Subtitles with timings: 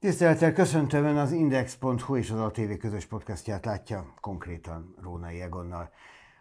[0.00, 5.90] Tisztelettel köszöntöm Ön az Index.hu és az ATV közös podcastját látja konkrétan Rónai Egonnal.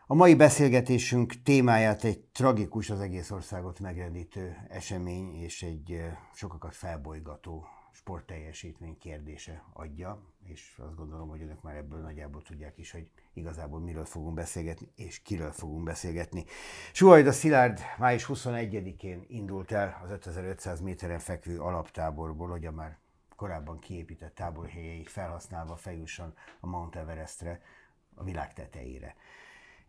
[0.07, 6.01] A mai beszélgetésünk témáját egy tragikus, az egész országot megrendítő esemény és egy
[6.33, 12.91] sokakat felbolygató sportteljesítmény kérdése adja, és azt gondolom, hogy önök már ebből nagyjából tudják is,
[12.91, 16.45] hogy igazából miről fogunk beszélgetni, és kiről fogunk beszélgetni.
[17.01, 22.99] a Szilárd május 21-én indult el az 5500 méteren fekvő alaptáborból, hogy a már
[23.39, 27.61] korábban kiépített táborhelyeig felhasználva feljusson a Mount Everestre,
[28.15, 29.15] a világ tetejére.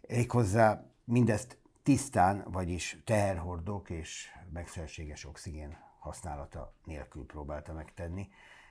[0.08, 8.28] Méghozzá mindezt tisztán, vagyis teherhordók és megszerséges oxigén használata nélkül próbálta megtenni.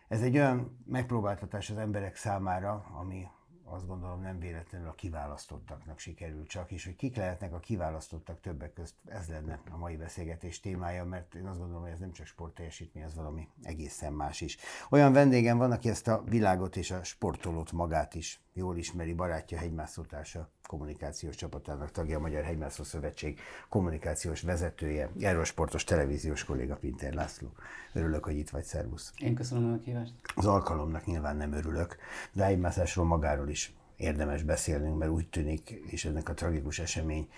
[0.08, 3.28] Ez egy olyan megpróbáltatás az emberek számára, ami
[3.72, 8.74] azt gondolom nem véletlenül a kiválasztottaknak sikerült csak, és hogy kik lehetnek a kiválasztottak többek
[8.74, 12.26] közt, ez lenne a mai beszélgetés témája, mert én azt gondolom, hogy ez nem csak
[12.26, 14.58] sportteljesítmény, ez valami egészen más is.
[14.90, 19.58] Olyan vendégem van, aki ezt a világot és a sportolót magát is jól ismeri, barátja,
[19.58, 23.40] hegymászótársa, kommunikációs csapatának tagja, a Magyar Hegymászó Szövetség
[23.70, 25.10] kommunikációs vezetője,
[25.44, 27.48] sportos televíziós kolléga Pinter László.
[27.94, 29.14] Örülök, hogy itt vagy, szervusz.
[29.18, 30.14] Én köszönöm a meghívást.
[30.36, 31.98] Az alkalomnak nyilván nem örülök,
[32.32, 37.30] de hegymászásról magáról is érdemes beszélnünk, mert úgy tűnik, és ennek a tragikus esemény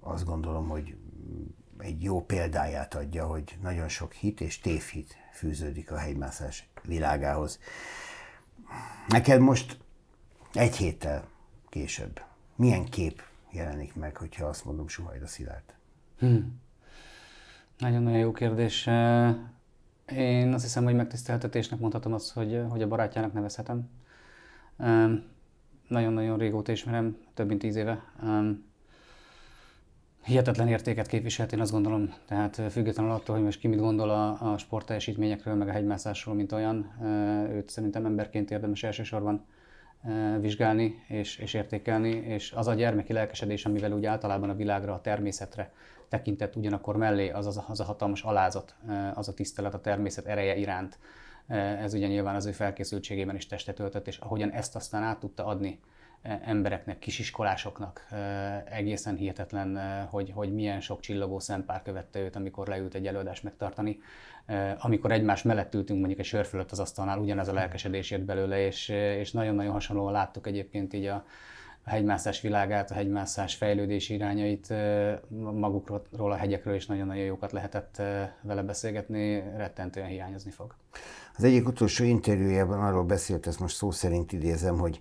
[0.00, 0.96] azt gondolom, hogy
[1.78, 7.58] egy jó példáját adja, hogy nagyon sok hit és tévhit fűződik a hegymászás világához.
[9.08, 9.78] Neked most
[10.52, 11.28] egy héttel
[11.68, 12.20] később
[12.56, 15.74] milyen kép jelenik meg, hogyha azt mondom Suhajda Szilárd?
[16.18, 16.60] Hmm.
[17.78, 18.86] Nagyon-nagyon jó kérdés.
[20.16, 23.88] Én azt hiszem, hogy megtiszteltetésnek mondhatom azt, hogy, hogy a barátjának nevezhetem.
[25.88, 28.04] Nagyon-nagyon régóta ismerem, több mint tíz éve.
[30.24, 34.52] Hihetetlen értéket képviselt, én azt gondolom, tehát függetlenül attól, hogy most ki mit gondol a,
[34.52, 36.92] a sportteljesítményekről, meg a hegymászásról, mint olyan,
[37.50, 39.44] őt szerintem emberként érdemes elsősorban
[40.40, 45.00] vizsgálni és, és értékelni, és az a gyermeki lelkesedés, amivel úgy általában a világra, a
[45.00, 45.72] természetre
[46.08, 48.74] tekintett ugyanakkor mellé, az, az, az a hatalmas alázat,
[49.14, 50.98] az a tisztelet a természet ereje iránt,
[51.82, 55.46] ez ugye nyilván az ő felkészültségében is testet öltött, és ahogyan ezt aztán át tudta
[55.46, 55.80] adni
[56.24, 58.08] embereknek, kisiskolásoknak
[58.64, 59.78] egészen hihetetlen,
[60.10, 63.98] hogy, hogy milyen sok csillogó szempár követte őt, amikor leült egy előadást megtartani.
[64.78, 68.66] Amikor egymás mellett ültünk mondjuk egy sör fölött az asztalnál, ugyanez a lelkesedés jött belőle,
[68.66, 71.24] és, és nagyon-nagyon hasonlóan láttuk egyébként így a,
[71.84, 74.74] a hegymászás világát, a hegymászás fejlődési irányait,
[75.54, 78.02] magukról, a hegyekről is nagyon-nagyon jókat lehetett
[78.42, 80.74] vele beszélgetni, rettentően hiányozni fog.
[81.36, 85.00] Az egyik utolsó interjújában arról beszélt, ezt most szó szerint idézem, hogy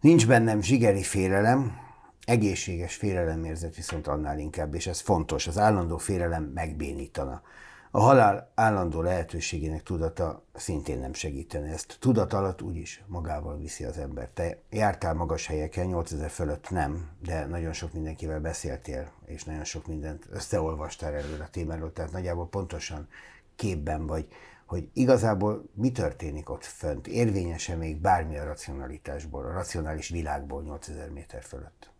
[0.00, 1.76] Nincs bennem zsigeri félelem,
[2.24, 7.42] egészséges félelemérzet viszont annál inkább, és ez fontos, az állandó félelem megbénítana.
[7.90, 11.96] A halál állandó lehetőségének tudata szintén nem segítene ezt.
[12.00, 14.28] Tudat alatt úgyis magával viszi az ember.
[14.34, 19.86] Te jártál magas helyeken, 8000 fölött nem, de nagyon sok mindenkivel beszéltél, és nagyon sok
[19.86, 23.08] mindent összeolvastál erről a témáról, tehát nagyjából pontosan
[23.56, 24.26] képben vagy
[24.68, 31.10] hogy igazából mi történik ott fönt, érvényese még bármi a racionalitásból, a racionális világból 8000
[31.10, 31.90] méter fölött.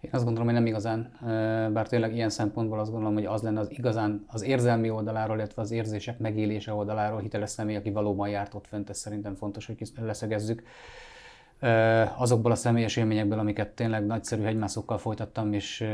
[0.00, 1.12] Én azt gondolom, hogy nem igazán,
[1.72, 5.62] bár tényleg ilyen szempontból azt gondolom, hogy az lenne az igazán az érzelmi oldaláról, illetve
[5.62, 9.76] az érzések megélése oldaláról hiteles személy, aki valóban járt ott fönt, ez szerintem fontos, hogy
[10.00, 10.62] leszögezzük.
[12.16, 15.84] Azokból a személyes élményekből, amiket tényleg nagyszerű hegymászókkal folytattam, és,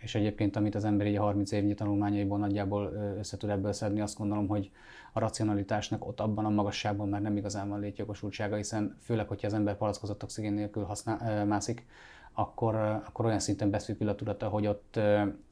[0.00, 4.00] és egyébként amit az ember így a 30 évnyi tanulmányaiból nagyjából össze tud ebből szedni,
[4.00, 4.70] azt gondolom, hogy
[5.16, 9.54] a racionalitásnak ott abban a magasságban már nem igazán van létjogosultsága, hiszen főleg, hogyha az
[9.54, 11.86] ember palackozott oxigén nélkül használ, mászik,
[12.32, 15.00] akkor, akkor olyan szinten beszűkül a tudata, hogy ott,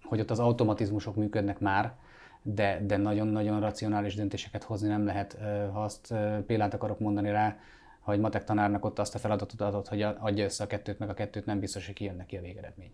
[0.02, 1.94] hogy ott az automatizmusok működnek már,
[2.42, 5.38] de, de nagyon-nagyon racionális döntéseket hozni nem lehet.
[5.72, 6.14] Ha azt
[6.46, 7.56] példát akarok mondani rá,
[8.00, 11.08] ha egy matek tanárnak ott azt a feladatot adott, hogy adja össze a kettőt, meg
[11.08, 12.92] a kettőt nem biztos, hogy kijön neki a végeredmény.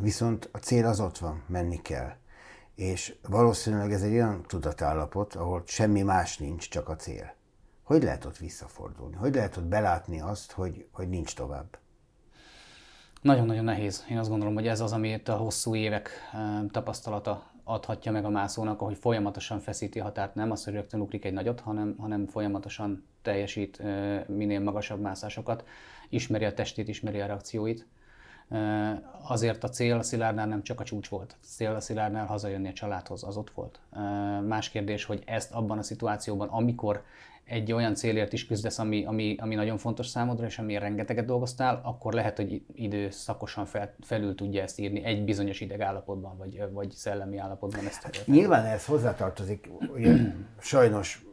[0.00, 2.12] Viszont a cél az ott van, menni kell.
[2.76, 7.34] És valószínűleg ez egy olyan tudatállapot, ahol semmi más nincs, csak a cél.
[7.82, 9.16] Hogy lehet ott visszafordulni?
[9.16, 11.78] Hogy lehet ott belátni azt, hogy, hogy nincs tovább?
[13.22, 14.04] Nagyon-nagyon nehéz.
[14.10, 16.10] Én azt gondolom, hogy ez az, amit a hosszú évek
[16.70, 20.34] tapasztalata adhatja meg a mászónak, ahogy folyamatosan feszíti határt.
[20.34, 23.82] Nem az, hogy rögtön ugrik egy nagyot, hanem, hanem folyamatosan teljesít
[24.28, 25.64] minél magasabb mászásokat,
[26.08, 27.86] ismeri a testét, ismeri a reakcióit
[29.22, 31.36] Azért a cél a Szilárdnál nem csak a csúcs volt.
[31.42, 33.80] A cél a Szilárdnál hazajönni a családhoz, az ott volt.
[34.46, 37.02] Más kérdés, hogy ezt abban a szituációban, amikor
[37.44, 41.80] egy olyan célért is küzdesz, ami, ami, ami nagyon fontos számodra, és amiért rengeteget dolgoztál,
[41.84, 47.38] akkor lehet, hogy időszakosan fel, felül tudja ezt írni egy bizonyos idegállapotban, vagy, vagy szellemi
[47.38, 47.86] állapotban.
[47.86, 50.16] Ezt hát, nyilván ez hozzátartozik, ugye,
[50.58, 51.26] sajnos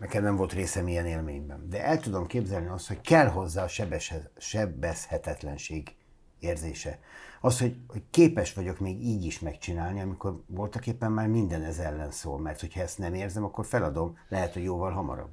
[0.00, 1.66] nekem nem volt részem ilyen élményben.
[1.70, 3.68] De el tudom képzelni azt, hogy kell hozzá a
[4.36, 5.94] sebezhetetlenség
[6.42, 6.98] érzése.
[7.40, 11.78] Az, hogy, hogy képes vagyok még így is megcsinálni, amikor voltak éppen már minden ez
[11.78, 15.30] ellen szól, mert hogyha ezt nem érzem, akkor feladom, lehet, hogy jóval hamarabb.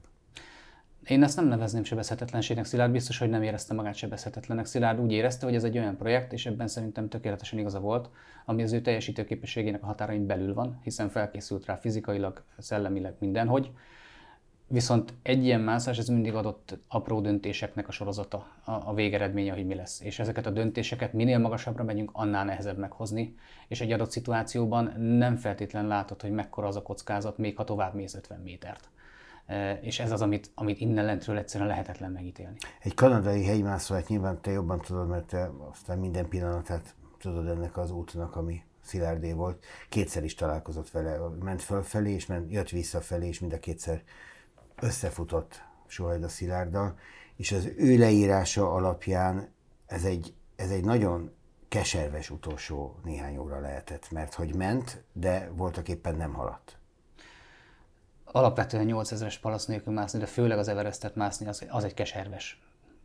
[1.09, 2.65] Én ezt nem nevezném sebezhetetlenségnek.
[2.65, 4.65] Szilárd biztos, hogy nem érezte magát sebezhetetlennek.
[4.65, 8.09] Szilárd úgy érezte, hogy ez egy olyan projekt, és ebben szerintem tökéletesen igaza volt,
[8.45, 13.71] ami az ő teljesítőképességének a határain belül van, hiszen felkészült rá fizikailag, szellemileg mindenhogy.
[14.71, 19.65] Viszont egy ilyen mászás, ez mindig adott apró döntéseknek a sorozata, a, a végeredménye, hogy
[19.65, 20.01] mi lesz.
[20.01, 23.35] És ezeket a döntéseket minél magasabbra megyünk, annál nehezebb meghozni.
[23.67, 27.93] És egy adott szituációban nem feltétlen látod, hogy mekkora az a kockázat, még ha tovább
[27.93, 28.89] mész 50 métert.
[29.45, 32.57] E, és ez az, amit, amit innen lentről egyszerűen lehetetlen megítélni.
[32.81, 37.77] Egy kanadai hegymászó, hát nyilván te jobban tudod, mert te aztán minden pillanatát tudod ennek
[37.77, 39.65] az útnak, ami Szilárdé volt.
[39.89, 44.01] Kétszer is találkozott vele, ment fölfelé, és ment, jött visszafelé, és mind a kétszer
[44.81, 46.97] összefutott Sohajda Szilárddal,
[47.35, 49.53] és az ő leírása alapján
[49.85, 51.31] ez egy, ez egy nagyon
[51.67, 56.77] keserves utolsó néhány óra lehetett, mert hogy ment, de voltak éppen nem haladt.
[58.25, 62.61] Alapvetően 8000-es palasz nélkül mászni, de főleg az Everestet mászni, az, az egy keserves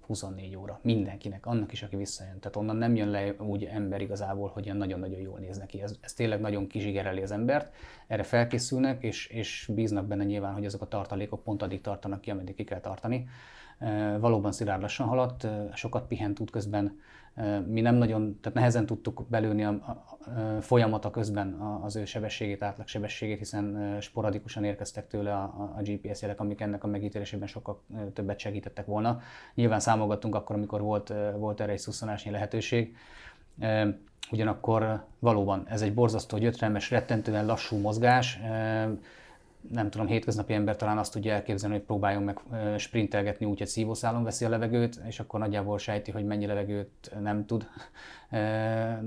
[0.07, 0.79] 24 óra.
[0.83, 2.39] Mindenkinek, annak is, aki visszajön.
[2.39, 5.83] Tehát onnan nem jön le úgy ember igazából, hogy ilyen nagyon-nagyon jól néz neki.
[5.83, 7.75] Ez, ez tényleg nagyon kizsigereli az embert.
[8.07, 12.31] Erre felkészülnek, és, és bíznak benne nyilván, hogy azok a tartalékok pont addig tartanak ki,
[12.31, 13.29] ameddig ki kell tartani.
[13.79, 16.99] E, valóban szilárd lassan haladt, sokat pihent út közben,
[17.67, 19.91] mi nem nagyon, tehát nehezen tudtuk belőni a, a,
[20.31, 21.53] a folyamata közben
[21.83, 25.43] az ő sebességét, átlagsebességét, hiszen sporadikusan érkeztek tőle a,
[25.77, 27.83] a GPS jelek, amik ennek a megítélésében sokkal
[28.13, 29.21] többet segítettek volna.
[29.55, 32.97] Nyilván számolgattunk akkor, amikor volt, volt erre egy szusszanásnyi lehetőség.
[34.31, 38.41] Ugyanakkor valóban ez egy borzasztó gyötrelmes, rettentően lassú mozgás
[39.71, 42.41] nem tudom, hétköznapi ember talán azt tudja elképzelni, hogy próbáljon meg
[42.79, 47.47] sprintelgetni úgy, hogy szívószálon veszi a levegőt, és akkor nagyjából sejti, hogy mennyi levegőt nem
[47.47, 47.69] tud,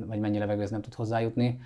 [0.06, 1.60] vagy mennyi levegőt nem tud hozzájutni.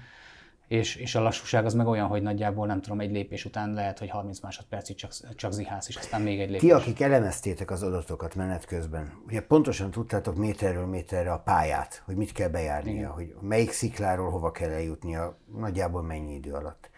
[0.68, 4.00] És, és a lassúság az meg olyan, hogy nagyjából nem tudom, egy lépés után lehet,
[4.00, 6.62] hogy 30 másodpercig csak, csak zihász, és aztán még egy lépés.
[6.62, 12.16] Ti, akik elemeztétek az adatokat menet közben, ugye pontosan tudtátok méterről méterre a pályát, hogy
[12.16, 13.10] mit kell bejárnia, Igen.
[13.10, 16.91] hogy melyik szikláról hova kell eljutnia, nagyjából mennyi idő alatt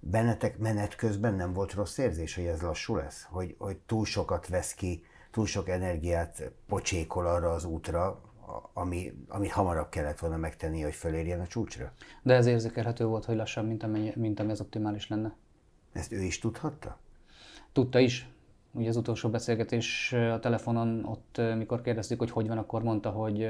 [0.00, 3.26] bennetek menet közben nem volt rossz érzés, hogy ez lassú lesz?
[3.30, 8.20] Hogy, hogy túl sokat vesz ki, túl sok energiát pocsékol arra az útra,
[8.72, 11.92] ami, amit hamarabb kellett volna megtenni, hogy fölérjen a csúcsra?
[12.22, 15.34] De ez érzékelhető volt, hogy lassabb, mint, amennyi, mint ami az optimális lenne.
[15.92, 16.98] Ezt ő is tudhatta?
[17.72, 18.28] Tudta is.
[18.72, 23.48] Ugye az utolsó beszélgetés a telefonon, ott mikor kérdeztük, hogy hogy van, akkor mondta, hogy,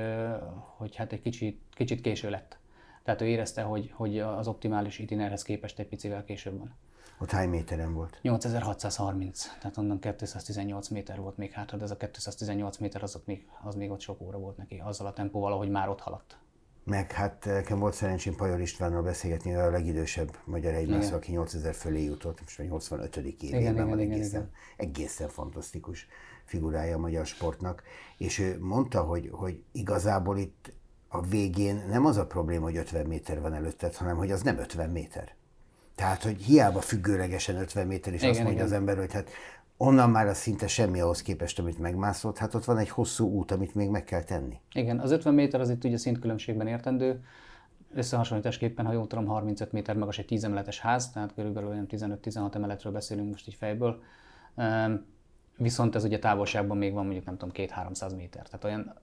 [0.76, 2.58] hogy hát egy kicsit, kicsit késő lett.
[3.05, 6.75] Tehát ő érezte, hogy, hogy az optimális itinerhez képest egy picivel később van.
[7.20, 8.19] Ott hány méteren volt?
[8.23, 13.49] 8630, tehát onnan 218 méter volt még hátra, de ez a 218 méter az, még,
[13.62, 16.38] az még ott sok óra volt neki, azzal a tempóval, ahogy már ott haladt.
[16.85, 22.05] Meg hát nekem volt szerencsém Pajor Istvánnal beszélgetni, a legidősebb magyar egymászó, aki 8000 fölé
[22.05, 23.17] jutott, most már 85.
[23.17, 24.50] évében igen, van, igen, egészen, igen.
[24.76, 26.06] egészen fantasztikus
[26.44, 27.82] figurája a magyar sportnak,
[28.17, 30.73] és ő mondta, hogy, hogy igazából itt
[31.12, 34.58] a végén nem az a probléma, hogy 50 méter van előtted, hanem hogy az nem
[34.58, 35.34] 50 méter.
[35.94, 38.67] Tehát, hogy hiába függőlegesen 50 méter, és igen, azt mondja igen.
[38.67, 39.31] az ember, hogy hát
[39.77, 43.51] onnan már az szinte semmi ahhoz képest, amit megmászott, hát ott van egy hosszú út,
[43.51, 44.61] amit még meg kell tenni.
[44.73, 47.25] Igen, az 50 méter az itt ugye szintkülönbségben értendő,
[47.94, 52.55] összehasonlításképpen, ha jól tudom, 35 méter magas egy 10 emeletes ház, tehát körülbelül olyan 15-16
[52.55, 54.03] emeletről beszélünk most így fejből.
[55.56, 58.49] Viszont ez ugye távolságban még van mondjuk nem tudom, 2-300 méter.
[58.49, 58.94] Tehát olyan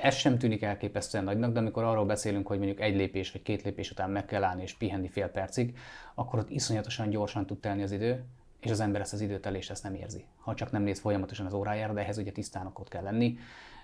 [0.00, 3.62] ez sem tűnik elképesztően nagynak, de amikor arról beszélünk, hogy mondjuk egy lépés vagy két
[3.62, 5.76] lépés után meg kell állni és pihenni fél percig,
[6.14, 8.24] akkor ott iszonyatosan gyorsan tud telni az idő,
[8.60, 10.24] és az ember ezt az időtelést ezt nem érzi.
[10.36, 13.38] Ha csak nem néz folyamatosan az órájára, de ehhez ugye tisztának ott kell lenni.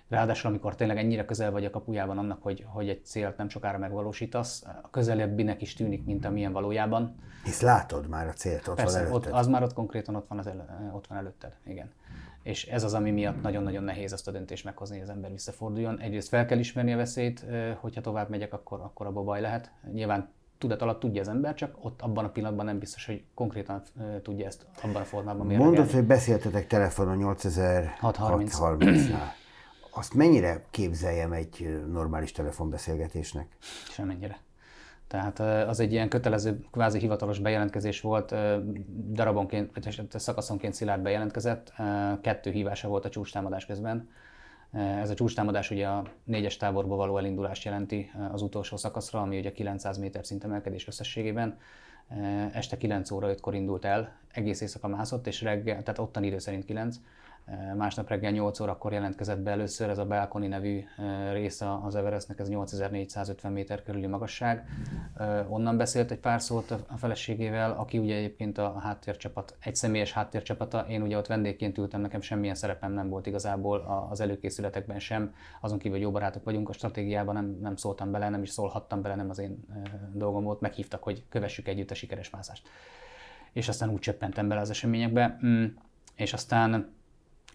[0.09, 3.79] Ráadásul, amikor tényleg ennyire közel vagy a kapujában annak, hogy, hogy egy célt nem sokára
[3.79, 7.15] megvalósítasz, a közelebbinek is tűnik, mint amilyen valójában.
[7.45, 9.33] Hisz látod már a célt, ott Persze, van előtted.
[9.33, 11.91] Ott, az már ott konkrétan ott van, az el, ott van előtted, igen
[12.49, 16.01] és ez az, ami miatt nagyon-nagyon nehéz azt a döntést meghozni, hogy az ember visszaforduljon.
[16.01, 17.45] Egyrészt fel kell ismerni a veszélyt,
[17.81, 19.71] hogyha tovább megyek, akkor, akkor abba baj lehet.
[19.93, 23.83] Nyilván tudat alatt tudja az ember, csak ott abban a pillanatban nem biztos, hogy konkrétan
[24.23, 25.77] tudja ezt abban a formában mérlegelni.
[25.77, 29.29] Mondod, hogy beszéltetek telefonon 8630-nál.
[29.91, 33.57] Azt mennyire képzeljem egy normális telefonbeszélgetésnek?
[33.91, 34.39] Semmennyire.
[35.09, 35.39] Tehát
[35.69, 38.35] az egy ilyen kötelező, kvázi hivatalos bejelentkezés volt,
[39.13, 41.73] darabonként, vagy szakaszonként Szilárd bejelentkezett,
[42.21, 44.09] kettő hívása volt a csúcstámadás közben.
[44.73, 49.53] Ez a csúcstámadás ugye a négyes táborba való elindulást jelenti az utolsó szakaszra, ami ugye
[49.53, 51.59] 900 méter szint emelkedés összességében.
[52.53, 56.65] este 9 óra 5-kor indult el, egész éjszaka mászott, és reggel, tehát ottani idő szerint
[56.65, 56.97] 9,
[57.77, 60.85] Másnap reggel 8 órakor jelentkezett be először ez a Balcony nevű
[61.33, 64.69] része az Everestnek, ez 8450 méter körüli magasság.
[65.49, 70.87] Onnan beszélt egy pár szót a feleségével, aki ugye egyébként a háttércsapat, egy személyes háttércsapata.
[70.89, 75.79] Én ugye ott vendégként ültem, nekem semmilyen szerepem nem volt igazából az előkészületekben sem, azon
[75.79, 79.15] kívül, hogy jó barátok vagyunk, a stratégiában nem, nem szóltam bele, nem is szólhattam bele,
[79.15, 79.65] nem az én
[80.13, 82.69] dolgom volt, meghívtak, hogy kövessük együtt a sikeres mászást.
[83.53, 85.65] És aztán úgy csöppentem bele az eseményekbe, mm,
[86.15, 86.97] és aztán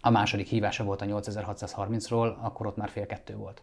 [0.06, 3.62] a második hívása volt a 8630-ról, akkor ott már fél kettő volt.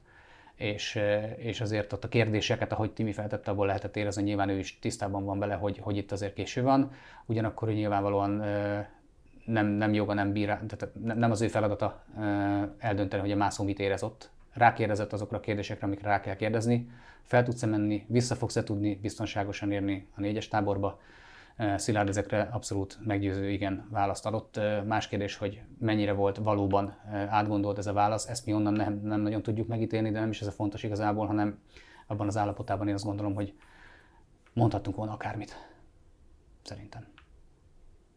[0.55, 0.99] És,
[1.37, 5.25] és azért ott a kérdéseket, ahogy Timi feltette, abból lehetett érezni, nyilván ő is tisztában
[5.25, 6.91] van bele, hogy, hogy itt azért késő van.
[7.25, 8.43] Ugyanakkor ő nyilvánvalóan
[9.45, 12.03] nem, nem joga, nem bír, tehát nem az ő feladata
[12.77, 14.29] eldönteni, hogy a mászó mit érez ott.
[14.53, 16.89] Rákérdezett azokra a kérdésekre, amikre rá kell kérdezni.
[17.23, 20.99] Fel tudsz-e menni, vissza fogsz-e tudni biztonságosan érni a négyes táborba,
[21.75, 24.59] Szilárd ezekre abszolút meggyőző igen választ adott.
[24.85, 26.95] Más kérdés, hogy mennyire volt valóban
[27.29, 30.41] átgondolt ez a válasz, ezt mi onnan nem, nem nagyon tudjuk megítélni, de nem is
[30.41, 31.59] ez a fontos igazából, hanem
[32.07, 33.53] abban az állapotában én azt gondolom, hogy
[34.53, 35.69] mondhattunk volna akármit.
[36.63, 37.05] Szerintem.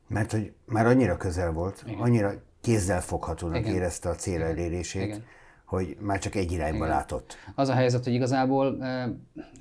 [0.07, 2.00] Mert hogy már annyira közel volt, igen.
[2.00, 3.75] annyira kézzel foghatónak igen.
[3.75, 5.25] érezte a cél elérését, igen.
[5.64, 6.88] hogy már csak egy irányba Igen.
[6.88, 7.37] látott.
[7.55, 8.79] Az a helyzet, hogy igazából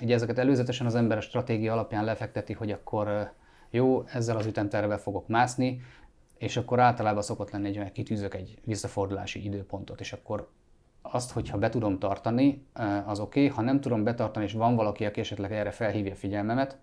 [0.01, 3.31] ugye ezeket előzetesen az ember a stratégia alapján lefekteti, hogy akkor
[3.73, 5.81] jó, ezzel az ütemtervel fogok mászni,
[6.37, 10.49] és akkor általában szokott lenni egy olyan, kitűzök egy visszafordulási időpontot, és akkor
[11.01, 13.55] azt, hogyha be tudom tartani, eh, az oké, okay.
[13.55, 16.77] ha nem tudom betartani, és van valaki, aki esetleg erre felhívja a figyelmemet,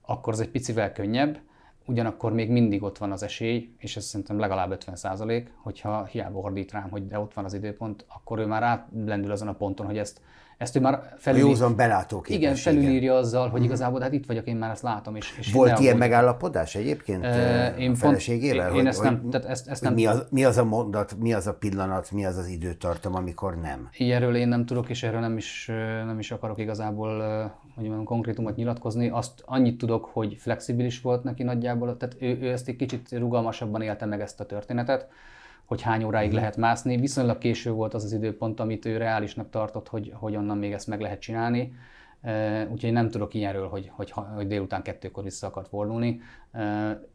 [0.00, 1.40] akkor az egy picivel könnyebb,
[1.86, 6.38] ugyanakkor még mindig ott van az esély, és ez szerintem legalább 50 százalék, hogyha hiába
[6.38, 9.86] ordít rám, hogy de ott van az időpont, akkor ő már átlendül azon a ponton,
[9.86, 10.20] hogy ezt
[10.58, 11.46] ezt ő már felülír...
[11.46, 13.64] Józan belátó Igen, felülírja azzal, hogy mm.
[13.64, 15.16] igazából hát itt vagyok, én már ezt látom.
[15.16, 18.68] És, és Volt ilyen megállapodás egyébként uh, én a feleségével?
[18.68, 19.94] Pont, én ezt nem, tehát ezt, ezt nem...
[19.94, 23.56] Mi az, mi az a mondat, mi az a pillanat, mi az az időtartam, amikor
[23.60, 23.88] nem?
[23.96, 25.70] Ilyenről én nem tudok, és erről nem is,
[26.06, 27.20] nem is akarok igazából
[27.74, 29.08] hogy mondjam, konkrétumot nyilatkozni.
[29.08, 33.82] Azt annyit tudok, hogy flexibilis volt neki nagyjából, tehát ő, ő ezt egy kicsit rugalmasabban
[33.82, 35.08] élte meg ezt a történetet
[35.72, 36.34] hogy hány óráig mm.
[36.34, 36.96] lehet mászni.
[36.96, 40.86] Viszonylag késő volt az az időpont, amit ő reálisnak tartott, hogy, hogy onnan még ezt
[40.86, 41.72] meg lehet csinálni.
[42.70, 46.20] Úgyhogy nem tudok ilyenről, hogy, hogy, hogy délután kettőkor vissza akart fordulni.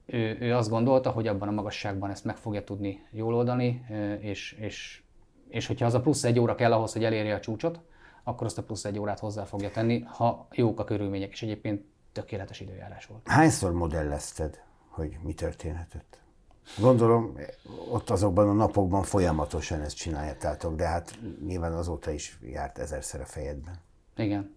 [0.06, 3.86] Ő, ő azt gondolta, hogy abban a magasságban ezt meg fogja tudni jól oldani,
[4.20, 5.02] és, és,
[5.50, 7.80] és hogyha az a plusz egy óra kell ahhoz, hogy elérje a csúcsot,
[8.24, 11.86] akkor azt a plusz egy órát hozzá fogja tenni, ha jók a körülmények, és egyébként
[12.12, 13.22] tökéletes időjárás volt.
[13.28, 16.26] Hányszor modellezted, hogy mi történhetett?
[16.80, 17.38] Gondolom,
[17.92, 23.26] ott azokban a napokban folyamatosan ezt csináljátok, de hát nyilván azóta is járt ezerszer a
[23.26, 23.76] fejedben.
[24.16, 24.56] Igen.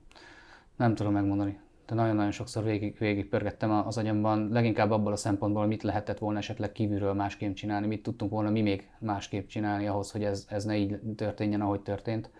[0.76, 1.60] Nem tudom megmondani.
[1.86, 6.38] De nagyon-nagyon sokszor végig, végig pörgettem az agyamban, leginkább abból a szempontból, mit lehetett volna
[6.38, 10.64] esetleg kívülről másképp csinálni, mit tudtunk volna mi még másképp csinálni ahhoz, hogy ez, ez
[10.64, 12.30] ne így történjen, ahogy történt.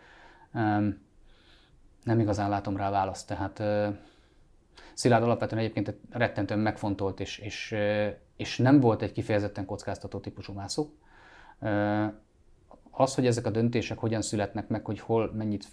[0.54, 0.98] Um,
[2.04, 3.94] nem igazán látom rá választ, tehát uh,
[4.94, 7.74] Szilárd alapvetően egyébként rettentően megfontolt és, és
[8.40, 10.90] és nem volt egy kifejezetten kockáztató típusú mászó.
[12.90, 15.66] Az, hogy ezek a döntések hogyan születnek meg, hogy hol mennyit,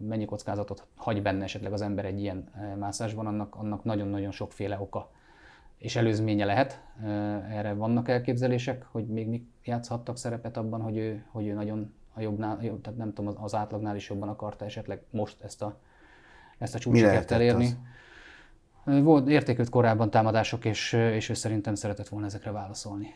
[0.00, 5.10] mennyi kockázatot hagy benne esetleg az ember egy ilyen mászásban, annak, annak nagyon-nagyon sokféle oka
[5.76, 6.82] és előzménye lehet.
[7.50, 12.20] Erre vannak elképzelések, hogy még mik játszhattak szerepet abban, hogy ő, hogy ő nagyon a
[12.20, 15.78] jobbnál, jobb, tehát nem tudom, az átlagnál is jobban akarta esetleg most ezt a,
[16.58, 17.64] ezt a csúcsokért elérni.
[17.64, 17.76] Az?
[19.02, 23.14] Volt értékült korábban támadások, és, és ő szerintem szeretett volna ezekre válaszolni.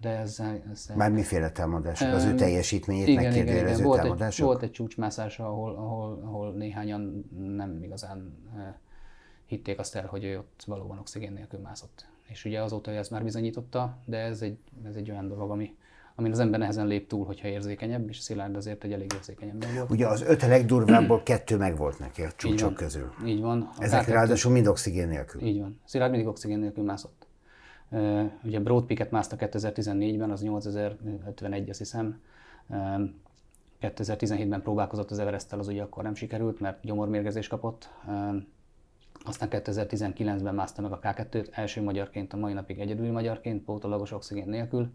[0.00, 0.96] De ezzel, ezzel...
[0.96, 2.12] Már miféle támadások?
[2.12, 3.86] Az ő teljesítményét igen, megkérdőjelező igen, igen.
[3.86, 4.40] Volt támadások?
[4.40, 8.34] Egy, volt egy csúcsmászás, ahol, ahol, ahol néhányan nem igazán
[9.46, 12.06] hitték azt el, hogy ő ott valóban oxigén nélkül mászott.
[12.22, 15.76] És ugye azóta ez már bizonyította, de ez egy, ez egy olyan dolog, ami,
[16.14, 19.74] amin az ember nehezen lép túl, hogyha érzékenyebb, és Szilárd azért egy elég érzékeny ember
[19.74, 19.90] volt.
[19.90, 23.12] Ugye az öt legdurvábból kettő meg volt neki a csúcsok így van, közül.
[23.26, 23.70] Így van.
[23.78, 24.08] A Ezek K2...
[24.08, 25.42] ráadásul mind oxigén nélkül.
[25.42, 25.80] Így van.
[25.84, 27.26] Szilárd mindig oxigén nélkül mászott.
[27.90, 32.20] Uh, ugye Broad Peak-et mászta 2014-ben, az 8051, azt hiszem.
[32.66, 33.00] Uh,
[33.80, 37.90] 2017-ben próbálkozott az everest az ugye akkor nem sikerült, mert gyomormérgezés kapott.
[38.06, 38.34] Uh,
[39.24, 44.48] aztán 2019-ben mászta meg a K2-t, első magyarként, a mai napig egyedüli magyarként, pótolagos oxigén
[44.48, 44.92] nélkül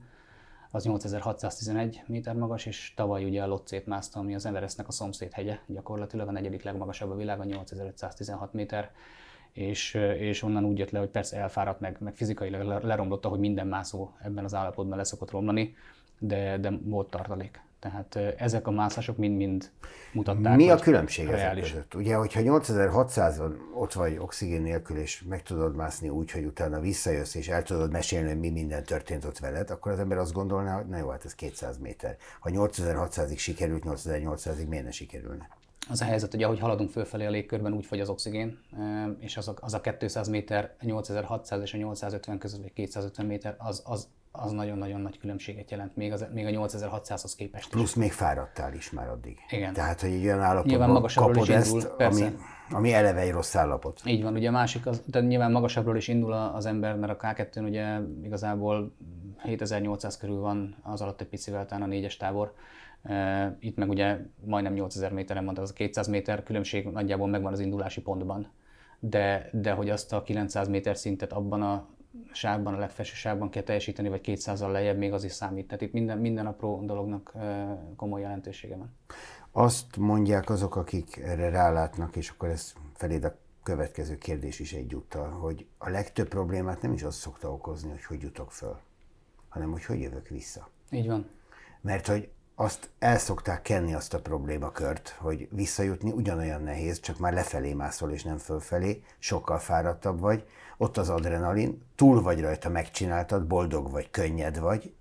[0.71, 5.31] az 8611 méter magas, és tavaly ugye a Lotcét mászta, ami az Everestnek a szomszéd
[5.31, 8.91] hegye, gyakorlatilag a negyedik legmagasabb a világon, 8516 méter,
[9.51, 13.67] és, és onnan úgy jött le, hogy persze elfáradt, meg, meg fizikailag leromlott, hogy minden
[13.67, 15.75] mászó ebben az állapotban leszokott romlani,
[16.19, 17.61] de, de volt tartalék.
[17.79, 19.71] Tehát ezek a mászások mind-mind
[20.13, 20.55] mutatták.
[20.55, 21.95] Mi a különbség ezek között?
[21.95, 27.35] Ugye, hogyha 8600-on ott vagy oxigén nélkül, és meg tudod mászni úgy, hogy utána visszajössz,
[27.35, 30.75] és el tudod mesélni, hogy mi minden történt ott veled, akkor az ember azt gondolná,
[30.75, 32.17] hogy na jó, hát ez 200 méter.
[32.39, 35.49] Ha 8600-ig sikerült, 8800-ig miért ne sikerülne?
[35.89, 38.59] Az a helyzet, hogy ahogy haladunk fölfelé a légkörben, úgy fogy az oxigén,
[39.19, 43.55] és az a, az a 200 méter, 8600 és a 850 között, vagy 250 méter,
[43.57, 44.07] az, az
[44.37, 47.69] az nagyon-nagyon nagy különbséget jelent, még, az, még a 8600-hoz képest.
[47.69, 49.37] Plusz még fáradtál is már addig.
[49.49, 49.73] Igen.
[49.73, 52.35] Tehát, hogy egy olyan állapotban kapod ezt, indul, ami,
[52.69, 54.01] ami eleve egy rossz állapot.
[54.05, 57.27] Így van, ugye a másik, az, tehát nyilván magasabbról is indul az ember, mert a
[57.27, 58.95] K2-n ugye igazából
[59.43, 62.53] 7800 körül van az alatt egy picivel, talán a négyes tábor.
[63.59, 67.59] Itt meg ugye majdnem 8000 méteren van, az a 200 méter különbség nagyjából megvan az
[67.59, 68.51] indulási pontban.
[68.99, 71.87] De, de hogy azt a 900 méter szintet abban a
[72.31, 75.67] sávban, a legfelső sávban kell teljesíteni, vagy 200-al lejjebb, még az is számít.
[75.67, 77.33] Tehát itt minden, minden apró dolognak
[77.95, 78.95] komoly jelentősége van.
[79.51, 85.29] Azt mondják azok, akik erre rálátnak, és akkor ez feléd a következő kérdés is egyúttal,
[85.29, 88.79] hogy a legtöbb problémát nem is az szokta okozni, hogy hogy jutok föl,
[89.49, 90.69] hanem hogy hogy jövök vissza.
[90.91, 91.29] Így van.
[91.81, 97.33] Mert hogy azt el szokták kenni azt a problémakört, hogy visszajutni ugyanolyan nehéz, csak már
[97.33, 100.47] lefelé mászol és nem fölfelé, sokkal fáradtabb vagy,
[100.77, 104.93] ott az adrenalin, túl vagy rajta, megcsináltad, boldog vagy, könnyed vagy,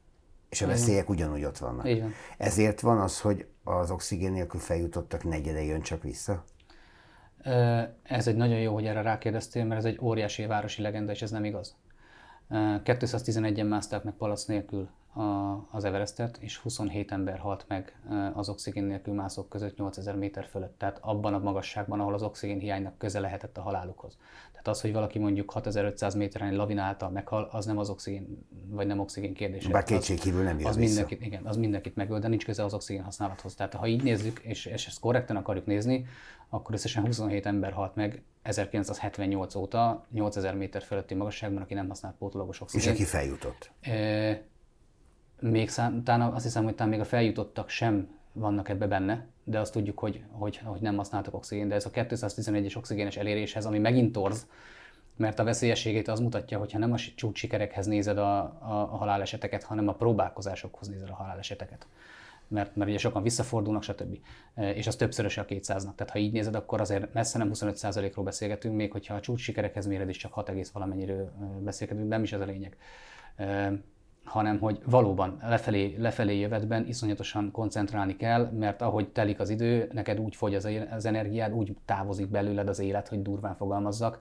[0.49, 1.89] és a veszélyek ugyanúgy ott vannak.
[1.89, 2.13] Igen.
[2.39, 6.45] Ezért van az, hogy az oxigén nélkül feljutottak negyede jön csak vissza?
[8.03, 11.31] Ez egy nagyon jó, hogy erre rákérdeztél, mert ez egy óriási városi legenda, és ez
[11.31, 11.77] nem igaz.
[12.51, 14.89] 211-en mászták meg palac nélkül
[15.71, 18.01] az Everestet, és 27 ember halt meg
[18.35, 20.79] az oxigén nélkül mászók között 8000 méter fölött.
[20.79, 24.19] Tehát abban a magasságban, ahol az oxigén hiánynak köze lehetett a halálukhoz.
[24.67, 28.47] Tehát az, hogy valaki mondjuk 6500 méteren egy lavina által meghal, az nem az oxigén,
[28.69, 29.69] vagy nem oxigén kérdése.
[29.69, 33.55] Bár kétségkívül nem az mindenkit, igen, az mindenkit megöl, de nincs köze az oxigén használathoz.
[33.55, 36.07] Tehát ha így nézzük, és, és ezt korrekten akarjuk nézni,
[36.49, 42.15] akkor összesen 27 ember halt meg 1978 óta 8000 méter fölötti magasságban, aki nem használt
[42.17, 42.87] pótolagos oxigén.
[42.87, 43.71] És aki feljutott.
[43.81, 44.43] E,
[45.41, 49.61] még szám, talán azt hiszem, hogy talán még a feljutottak sem vannak ebbe benne, de
[49.61, 51.69] azt tudjuk, hogy, hogy, hogy nem használtak oxigén.
[51.69, 54.47] De ez a 211-es oxigénes eléréshez, ami megint torz,
[55.17, 59.63] mert a veszélyességét az mutatja, hogyha nem a csúcs sikerekhez nézed a, a, a haláleseteket,
[59.63, 61.87] hanem a próbálkozásokhoz nézed a haláleseteket.
[62.49, 64.19] Mert, mert ugye sokan visszafordulnak, stb.
[64.55, 65.95] És az többszörös a 200-nak.
[65.95, 69.87] Tehát ha így nézed, akkor azért messze nem 25%-ról beszélgetünk, még hogyha a csúcs sikerekhez
[69.87, 72.77] méred is csak 6, valamennyiről beszélgetünk, de nem is ez a lényeg
[74.27, 80.21] hanem hogy valóban lefelé, lefelé jövetben iszonyatosan koncentrálni kell, mert ahogy telik az idő, neked
[80.21, 84.21] úgy fogy az, az energiád, úgy távozik belőled az élet, hogy durván fogalmazzak,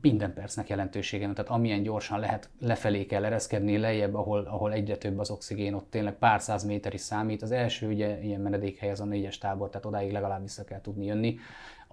[0.00, 1.34] minden percnek jelentősége van.
[1.34, 5.90] Tehát amilyen gyorsan lehet, lefelé kell ereszkedni, lejjebb, ahol, ahol egyre több az oxigén, ott
[5.90, 7.42] tényleg pár száz méter is számít.
[7.42, 11.04] Az első ugye ilyen menedékhely az a négyes tábor, tehát odáig legalább vissza kell tudni
[11.04, 11.38] jönni.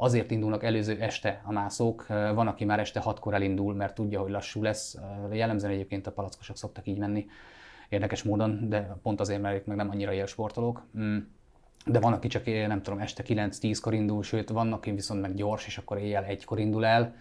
[0.04, 4.32] Azért indulnak előző este a mászók, van, aki már este hatkor elindul, mert tudja, hogy
[4.32, 4.98] lassú lesz.
[5.32, 7.26] Jellemzően egyébként a palackosok szoktak így menni
[7.90, 10.86] érdekes módon, de pont azért, mert meg nem annyira él sportolók.
[11.00, 11.18] Mm.
[11.86, 15.66] De van, aki csak nem tudom, este 9-10-kor indul, sőt, vannak, aki viszont meg gyors,
[15.66, 17.16] és akkor éjjel egykor indul el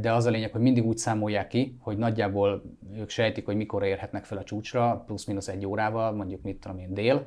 [0.00, 2.62] de az a lényeg, hogy mindig úgy számolják ki, hogy nagyjából
[2.96, 6.94] ők sejtik, hogy mikor érhetnek fel a csúcsra, plusz-minusz egy órával, mondjuk mit tudom én
[6.94, 7.26] dél,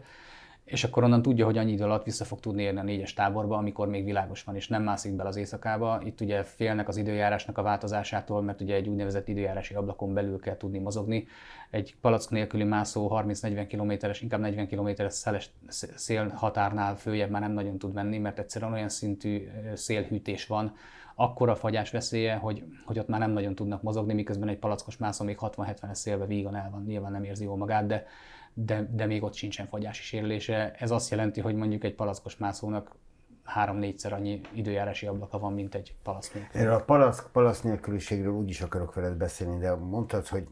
[0.65, 3.57] és akkor onnan tudja, hogy annyi idő alatt vissza fog tudni érni a négyes táborba,
[3.57, 6.01] amikor még világos van, és nem mászik bele az éjszakába.
[6.05, 10.57] Itt ugye félnek az időjárásnak a változásától, mert ugye egy úgynevezett időjárási ablakon belül kell
[10.57, 11.27] tudni mozogni.
[11.69, 15.51] Egy palack nélküli mászó 30-40 kilométeres, inkább 40 kilométeres szeles
[15.95, 20.73] szél határnál följebb már nem nagyon tud menni, mert egyszerűen olyan szintű szélhűtés van,
[21.15, 25.25] akkora fagyás veszélye, hogy, hogy ott már nem nagyon tudnak mozogni, miközben egy palackos mászó
[25.25, 28.05] még 60-70-es szélbe vígan el van, nyilván nem érzi jól magát, de,
[28.53, 30.71] de, de még ott sincsen fagyási sérülése.
[30.71, 32.95] Ez azt jelenti, hogy mondjuk egy palackos mászónak
[33.43, 36.61] három-négyszer annyi időjárási ablaka van, mint egy palasz nélkül.
[36.61, 40.47] Erről a palasz, palasz nélküliségről úgy is akarok veled beszélni, de mondtad, hogy,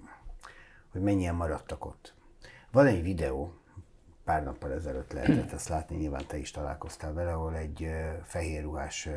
[0.91, 2.13] hogy mennyien maradtak ott.
[2.71, 3.53] Van egy videó,
[4.23, 7.89] pár nappal ezelőtt lehetett ezt látni, nyilván te is találkoztál vele, ahol egy
[8.23, 9.09] fehér ruhás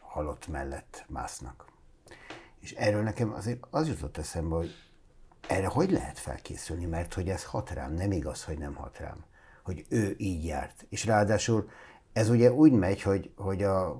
[0.00, 1.66] halott mellett másznak.
[2.60, 4.70] És erről nekem azért az jutott eszembe, hogy
[5.48, 9.24] erre hogy lehet felkészülni, mert hogy ez hat rám, nem igaz, hogy nem hat rám,
[9.64, 10.86] hogy ő így járt.
[10.88, 11.68] És ráadásul
[12.12, 13.90] ez ugye úgy megy, hogy, hogy a,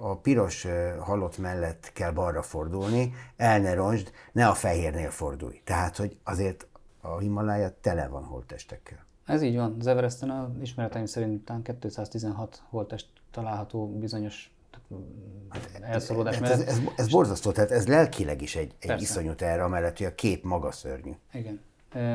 [0.00, 0.66] a piros
[1.00, 5.60] halott mellett kell balra fordulni, el ne roncsd, ne a fehérnél fordulj.
[5.64, 6.66] Tehát, hogy azért
[7.00, 9.04] a Himalája tele van holtestekkel.
[9.26, 9.76] Ez így van.
[9.78, 14.53] Az Everesten a ismereteim szerint 216 holtest található bizonyos
[15.48, 16.60] hát, elszólódás mellett.
[16.60, 20.14] Ez, ez, ez borzasztó, tehát ez lelkileg is egy, egy iszonyú erre, amellett, hogy a
[20.14, 21.12] kép maga szörnyű.
[21.32, 21.60] Igen.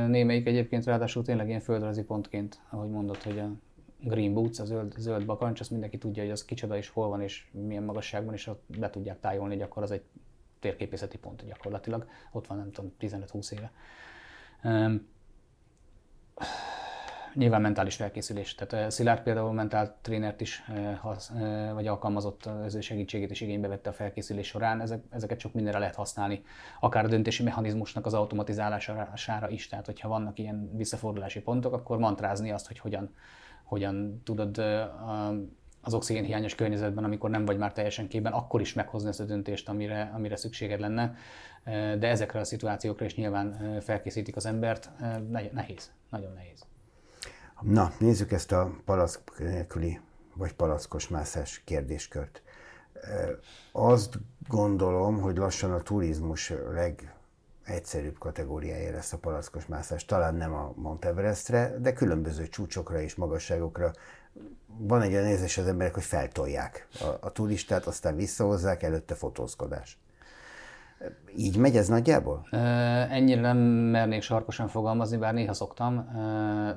[0.09, 3.51] némelyik egyébként ráadásul tényleg ilyen földrajzi pontként, ahogy mondott, hogy a
[3.99, 7.21] Green Boots, a zöld, zöld bakancs, azt mindenki tudja, hogy az kicsoda is hol van
[7.21, 10.03] és milyen magasságban, és ott be tudják tájolni, hogy akkor az egy
[10.59, 12.07] térképészeti pont gyakorlatilag.
[12.31, 13.71] Ott van, nem tudom, 15-20 éve.
[14.63, 15.07] Um,
[17.39, 18.55] nyilván mentális felkészülés.
[18.55, 20.63] Tehát Szilárd például mentál trénert is,
[21.01, 21.31] hasz,
[21.73, 24.81] vagy alkalmazott az ő segítségét is igénybe vette a felkészülés során.
[24.81, 26.41] Ezek, ezeket sok mindenre lehet használni,
[26.79, 29.67] akár a döntési mechanizmusnak az automatizálására is.
[29.67, 33.15] Tehát, hogyha vannak ilyen visszafordulási pontok, akkor mantrázni azt, hogy hogyan,
[33.63, 34.63] hogyan tudod
[35.81, 39.69] az oxigénhiányos környezetben, amikor nem vagy már teljesen képben, akkor is meghozni ezt a döntést,
[39.69, 41.15] amire, amire szükséged lenne.
[41.99, 44.89] De ezekre a szituációkra is nyilván felkészítik az embert.
[45.51, 46.65] Nehéz, nagyon nehéz.
[47.61, 49.99] Na, nézzük ezt a palack nélküli,
[50.33, 52.41] vagy palackos mászás kérdéskört.
[53.71, 60.05] Azt gondolom, hogy lassan a turizmus legegyszerűbb kategóriája lesz a palackos mászás.
[60.05, 63.91] Talán nem a Monteverestre, de különböző csúcsokra és magasságokra.
[64.65, 69.99] Van egy olyan érzés az emberek, hogy feltolják a, a turistát, aztán visszahozzák, előtte fotózkodás.
[71.35, 72.47] Így megy ez nagyjából?
[73.09, 76.09] Ennyire nem mernék sarkosan fogalmazni, bár néha szoktam,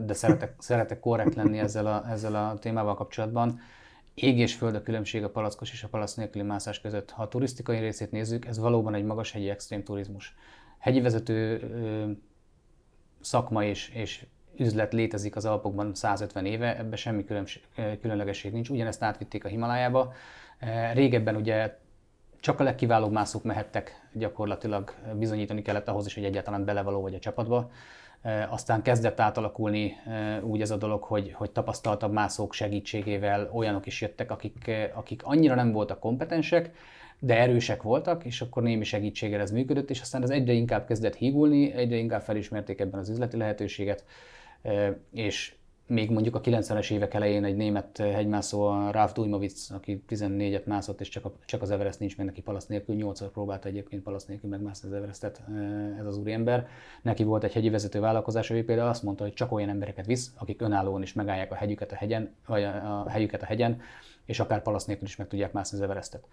[0.01, 3.61] de szeretek, szeretek korrekt lenni ezzel a, ezzel a témával kapcsolatban.
[4.15, 7.11] Ég és föld a különbség a palackos és a palack nélküli mászás között.
[7.11, 10.35] Ha a turisztikai részét nézzük, ez valóban egy magas hegyi extrém turizmus.
[10.79, 11.61] Hegyi vezető
[13.21, 17.25] szakma és, és üzlet létezik az Alpokban 150 éve, ebben semmi
[18.01, 18.69] különlegesség nincs.
[18.69, 20.13] Ugyanezt átvitték a Himalájába.
[20.93, 21.81] Régebben ugye
[22.43, 27.19] csak a legkiválóbb mászók mehettek gyakorlatilag, bizonyítani kellett ahhoz is, hogy egyáltalán belevaló vagy a
[27.19, 27.71] csapatba.
[28.49, 29.93] Aztán kezdett átalakulni
[30.43, 35.55] úgy ez a dolog, hogy, hogy tapasztaltabb mászók segítségével olyanok is jöttek, akik, akik annyira
[35.55, 36.71] nem voltak kompetensek,
[37.19, 41.15] de erősek voltak, és akkor némi segítséggel ez működött, és aztán ez egyre inkább kezdett
[41.15, 44.05] hígulni, egyre inkább felismerték ebben az üzleti lehetőséget,
[45.13, 45.55] és
[45.93, 51.01] még mondjuk a 90-es évek elején egy német hegymászó, a Ralf Dujmovic, aki 14-et mászott,
[51.01, 54.27] és csak, a, csak az Everest nincs meg neki palasz nélkül, 8 próbálta egyébként palasz
[54.27, 55.43] nélkül megmászni az Everestet
[55.99, 56.67] ez az úriember.
[57.03, 60.33] Neki volt egy hegyi vezető vállalkozás, ő például azt mondta, hogy csak olyan embereket visz,
[60.39, 63.81] akik önállóan is megállják a hegyüket a hegyen, vagy a helyüket a hegyen,
[64.25, 66.27] és akár palasz nélkül is meg tudják mászni az Everestet.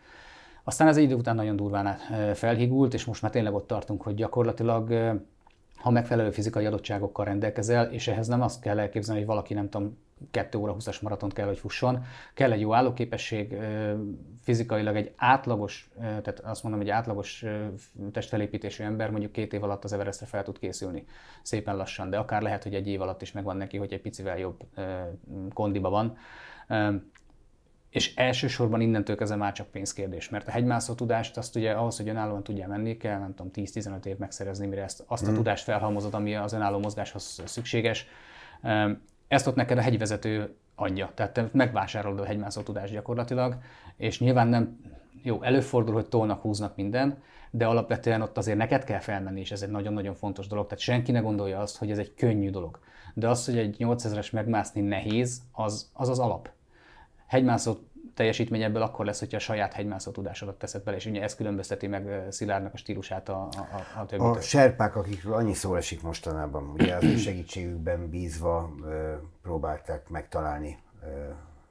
[0.63, 1.97] Aztán ez egy idő után nagyon durván
[2.33, 4.93] felhigult, és most már tényleg ott tartunk, hogy gyakorlatilag
[5.81, 9.97] ha megfelelő fizikai adottságokkal rendelkezel, és ehhez nem azt kell elképzelni, hogy valaki nem tudom,
[10.31, 12.03] 2 óra 20-as maratont kell, hogy fusson.
[12.33, 13.57] Kell egy jó állóképesség,
[14.41, 17.45] fizikailag egy átlagos, tehát azt mondom, egy átlagos
[18.11, 21.05] testfelépítésű ember mondjuk két év alatt az Everestre fel tud készülni.
[21.41, 24.37] Szépen lassan, de akár lehet, hogy egy év alatt is megvan neki, hogy egy picivel
[24.37, 24.63] jobb
[25.53, 26.17] kondiba van.
[27.89, 32.09] És elsősorban innentől kezdve már csak pénzkérdés, mert a hegymászó tudást azt ugye ahhoz, hogy
[32.09, 35.35] önállóan tudja menni, kell nem tudom 10-15 év megszerezni, mire ezt, azt a mm.
[35.35, 38.07] tudást felhalmozod, ami az önálló mozgáshoz szükséges.
[39.27, 43.57] Ezt ott neked a hegyvezető adja, tehát te megvásárolod a hegymászó tudást gyakorlatilag,
[43.97, 44.79] és nyilván nem,
[45.23, 47.21] jó, előfordul, hogy tolnak, húznak minden,
[47.51, 50.65] de alapvetően ott azért neked kell felmenni, és ez egy nagyon-nagyon fontos dolog.
[50.65, 52.79] Tehát senki ne gondolja azt, hogy ez egy könnyű dolog.
[53.13, 56.49] De az, hogy egy 8000-es megmászni nehéz, az az, az alap
[57.29, 57.77] hegymászó
[58.13, 61.87] teljesítmény ebből akkor lesz, hogyha a saját hegymászó tudásodat teszed bele, és ugye ez különbözteti
[61.87, 64.23] meg Szilárdnak a stílusát a, a, a többi.
[64.23, 70.77] A serpák, akikről annyi szó esik mostanában, ugye az ő segítségükben bízva ö, próbálták megtalálni
[71.03, 71.29] ö,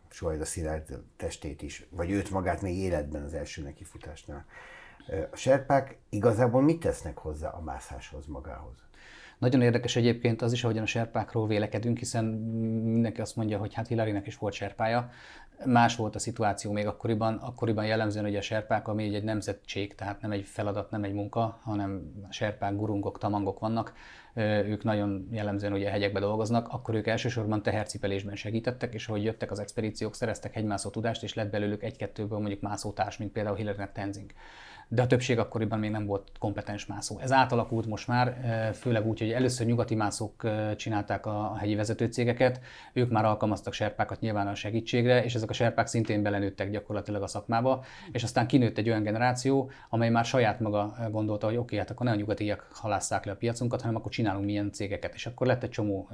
[0.09, 4.45] Suhajda Szilárd testét is, vagy őt magát még életben az első nekifutásnál.
[5.31, 8.77] A serpák igazából mit tesznek hozzá a mászáshoz magához?
[9.39, 13.87] Nagyon érdekes egyébként az is, ahogyan a serpákról vélekedünk, hiszen mindenki azt mondja, hogy hát
[13.87, 15.11] Hilarynek is volt serpája.
[15.65, 20.21] Más volt a szituáció még akkoriban, akkoriban jellemzően, hogy a serpák, ami egy nemzetség, tehát
[20.21, 23.93] nem egy feladat, nem egy munka, hanem serpák, gurungok, tamangok vannak,
[24.65, 29.59] ők nagyon jellemzően ugye hegyekbe dolgoznak, akkor ők elsősorban tehercipelésben segítettek, és ahogy jöttek az
[29.59, 34.31] expedíciók, szereztek egymászó tudást, és lett belőlük egy-kettőből mondjuk mászótárs, mint például Hillary Tenzing
[34.89, 37.19] de a többség akkoriban még nem volt kompetens mászó.
[37.19, 38.37] Ez átalakult most már,
[38.75, 40.47] főleg úgy, hogy először nyugati mászók
[40.77, 42.61] csinálták a hegyi vezetőcégeket,
[42.93, 47.27] ők már alkalmaztak serpákat nyilván a segítségre, és ezek a serpák szintén belenőttek gyakorlatilag a
[47.27, 51.79] szakmába, és aztán kinőtt egy olyan generáció, amely már saját maga gondolta, hogy oké, okay,
[51.79, 55.15] hát akkor ne a nyugatiak halásszák le a piacunkat, hanem akkor csinálunk milyen cégeket.
[55.15, 56.09] És akkor lett egy csomó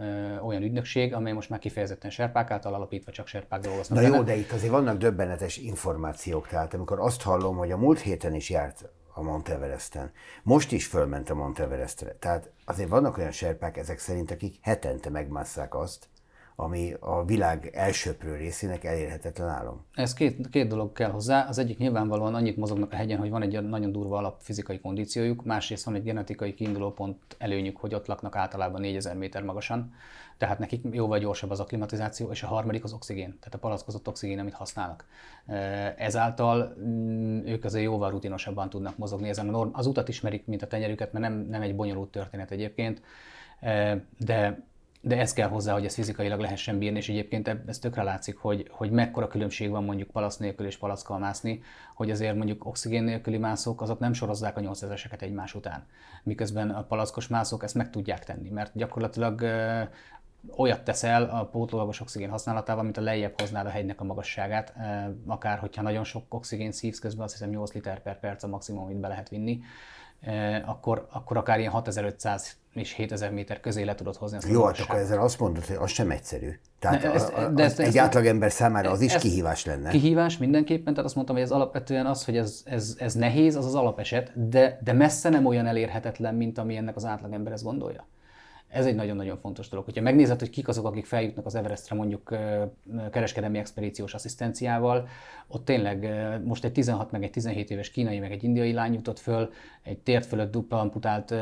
[0.47, 4.01] olyan ügynökség, amely most már kifejezetten serpák által alapítva csak serpák dolgoznak.
[4.01, 8.01] Na jó, de itt azért vannak döbbenetes információk, tehát amikor azt hallom, hogy a múlt
[8.01, 10.13] héten is jár járt a Monteveresten.
[10.43, 12.15] Most is fölment a Monteverestre.
[12.19, 16.09] Tehát azért vannak olyan serpák ezek szerint, akik hetente megmásszák azt,
[16.57, 19.85] ami a világ elsőprő részének elérhetetlen álom.
[19.95, 21.47] Ez két, két dolog kell hozzá.
[21.49, 25.85] Az egyik nyilvánvalóan annyit mozognak a hegyen, hogy van egy nagyon durva alapfizikai kondíciójuk, másrészt
[25.85, 29.95] van egy genetikai kiindulópont előnyük, hogy ott laknak általában 4000 méter magasan,
[30.39, 34.39] tehát nekik jóval gyorsabb az aklimatizáció, és a harmadik az oxigén, tehát a palackozott oxigén,
[34.39, 35.05] amit használnak.
[35.97, 39.55] Ezáltal mm, ők azért jóval rutinosabban tudnak mozogni ezen.
[39.73, 43.03] Az utat ismerik, mint a tenyerüket, mert nem, nem egy bonyolult történet egyébként,
[44.19, 44.65] de
[45.05, 48.69] de ez kell hozzá, hogy ez fizikailag lehessen bírni, és egyébként ez tökre látszik, hogy,
[48.71, 51.63] hogy mekkora különbség van mondjuk palasz nélkül és palackkal mászni,
[51.95, 55.87] hogy azért mondjuk oxigén nélküli mászók azok nem sorozzák a 8000-eseket egymás után.
[56.23, 59.45] Miközben a palackos mászók ezt meg tudják tenni, mert gyakorlatilag
[60.57, 64.75] olyat teszel a pótlólagos oxigén használatával, mint a lejjebb hoznád a hegynek a magasságát,
[65.27, 68.85] akár hogyha nagyon sok oxigén szívsz közben, azt hiszem 8 liter per perc a maximum,
[68.85, 69.61] amit be lehet vinni,
[70.65, 74.37] akkor, akkor akár ilyen 6500 és 7000 méter közé le tudod hozni.
[74.37, 76.59] Azt Jó, hát akkor ezzel azt mondod, hogy az sem egyszerű.
[76.79, 79.91] Tehát ne, ezt, a, a, de ezt, egy ezt, átlagember számára az is kihívás lenne.
[79.91, 83.67] Kihívás mindenképpen, tehát azt mondtam, hogy ez alapvetően az, hogy ez, ez, ez nehéz, az
[83.67, 88.07] az alapeset, de, de messze nem olyan elérhetetlen, mint ami ennek az átlagember ezt gondolja.
[88.75, 89.85] Ez egy nagyon-nagyon fontos dolog.
[89.85, 92.37] Hogyha megnézed, hogy kik azok, akik feljutnak az Everestre mondjuk
[93.11, 95.09] kereskedelmi expedíciós asszisztenciával,
[95.49, 96.09] ott tényleg
[96.45, 99.51] most egy 16 meg egy 17 éves kínai meg egy indiai lány jutott föl,
[99.85, 101.35] egy tért fölött dupla amputált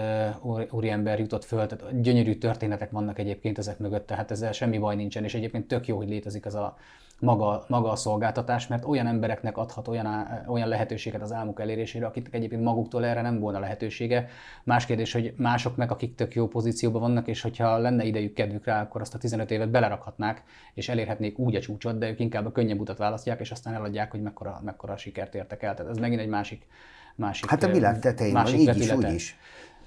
[0.71, 5.25] úriember jutott föl, tehát gyönyörű történetek vannak egyébként ezek mögött, tehát ezzel semmi baj nincsen,
[5.25, 6.77] és egyébként tök jó, hogy létezik ez a
[7.23, 12.35] maga, maga a szolgáltatás, mert olyan embereknek adhat olyan, olyan lehetőséget az álmuk elérésére, akiknek
[12.35, 14.29] egyébként maguktól erre nem volna lehetősége.
[14.65, 18.65] Más kérdés, hogy mások meg, akik tök jó pozícióban vannak, és hogyha lenne idejük kedvük
[18.65, 20.43] rá, akkor azt a 15 évet belerakhatnák,
[20.75, 24.11] és elérhetnék úgy a csúcsot, de ők inkább a könnyebb utat választják, és aztán eladják,
[24.11, 25.75] hogy mekkora, mekkora sikert értek el.
[25.75, 26.67] Tehát ez megint egy másik,
[27.15, 29.37] másik Hát a világ tetején másik van, így is, úgy is.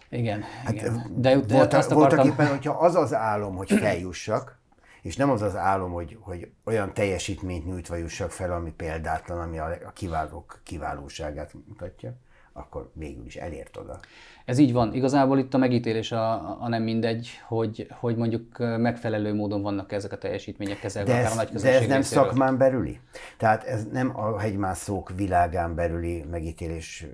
[0.10, 1.06] Igen, hát igen.
[1.16, 2.18] De, de voltak, azt akartam...
[2.18, 4.60] voltak éppen, hogyha az az álom, hogy feljussak,
[5.02, 9.58] és nem az az álom, hogy, hogy olyan teljesítményt nyújtva jussak fel, ami példátlan, ami
[9.58, 12.14] a, a kiválók kiválóságát mutatja,
[12.58, 14.00] akkor végül is elért oda.
[14.46, 14.94] Ez így van.
[14.94, 20.12] Igazából itt a megítélés a, a nem mindegy, hogy, hogy mondjuk megfelelő módon vannak ezek
[20.12, 22.02] a teljesítmények kezelve, de ez, a nagy De ez nem részéről.
[22.02, 23.00] szakmán belüli?
[23.38, 27.06] Tehát ez nem a hegymászók világán belüli megítélés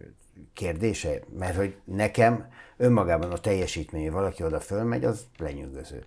[0.54, 1.20] kérdése?
[1.38, 2.46] Mert hogy nekem
[2.78, 6.06] önmagában a teljesítmény, hogy valaki oda fölmegy, az lenyűgöző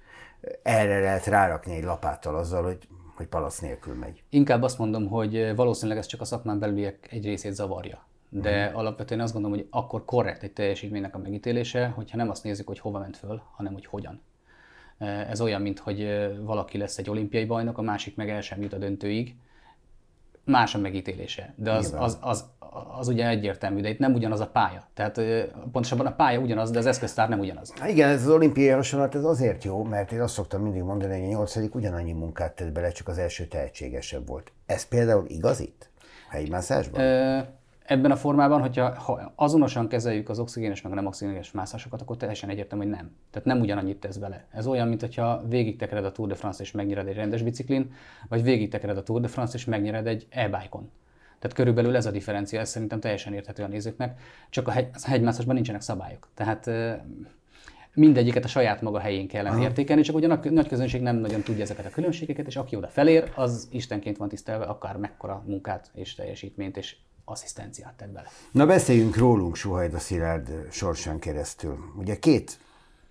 [0.62, 4.23] erre lehet rárakni egy lapáttal azzal, hogy, hogy palasz nélkül megy.
[4.29, 8.07] Inkább azt mondom, hogy valószínűleg ez csak a szakmán belüliek egy részét zavarja.
[8.40, 8.79] De uh-huh.
[8.79, 12.79] alapvetően azt gondolom, hogy akkor korrekt egy teljesítménynek a megítélése, hogyha nem azt nézzük, hogy
[12.79, 14.23] hova ment föl, hanem hogy hogyan.
[15.29, 18.73] Ez olyan, mint hogy valaki lesz egy olimpiai bajnok, a másik meg el sem jut
[18.73, 19.37] a döntőig.
[20.44, 21.55] Más a megítélése.
[21.57, 22.44] De az, az, az,
[22.99, 24.88] az ugye egyértelmű, de itt nem ugyanaz a pálya.
[24.94, 25.20] Tehát
[25.73, 27.73] pontosabban a pálya ugyanaz, de az eszköztár nem ugyanaz.
[27.79, 31.18] Há, igen, ez az olimpiai hasonlat ez azért jó, mert én azt szoktam mindig mondani,
[31.18, 34.53] hogy a nyolcadik ugyanannyi munkát tett bele, csak az első tehetségesebb volt.
[34.66, 35.90] Ez például igaz itt?
[36.29, 37.03] Hegymászásban?
[37.85, 42.16] Ebben a formában, hogyha ha azonosan kezeljük az oxigénes meg a nem oxigénes mászásokat, akkor
[42.16, 43.11] teljesen egyértelmű, hogy nem.
[43.31, 44.47] Tehát nem ugyanannyit tesz bele.
[44.51, 47.92] Ez olyan, mint hogyha végig tekered a Tour de France és megnyered egy rendes biciklin,
[48.29, 50.90] vagy végig tekered a Tour de France és megnyered egy e-bike-on.
[51.38, 54.20] Tehát körülbelül ez a differencia, ez szerintem teljesen érthető a nézőknek,
[54.51, 56.29] csak a, hegy, a hegymászásban nincsenek szabályok.
[56.35, 56.70] Tehát
[57.94, 59.64] mindegyiket a saját maga helyén kellene Aha.
[59.64, 62.88] értékelni, csak ugye a nagy közönség nem nagyon tudja ezeket a különbségeket, és aki oda
[62.88, 68.29] felér, az istenként van tisztelve, akár mekkora munkát és teljesítményt és asszisztenciát tett bele.
[68.51, 71.79] Na beszéljünk rólunk Suhajda Szilárd sorsán keresztül.
[71.97, 72.59] Ugye két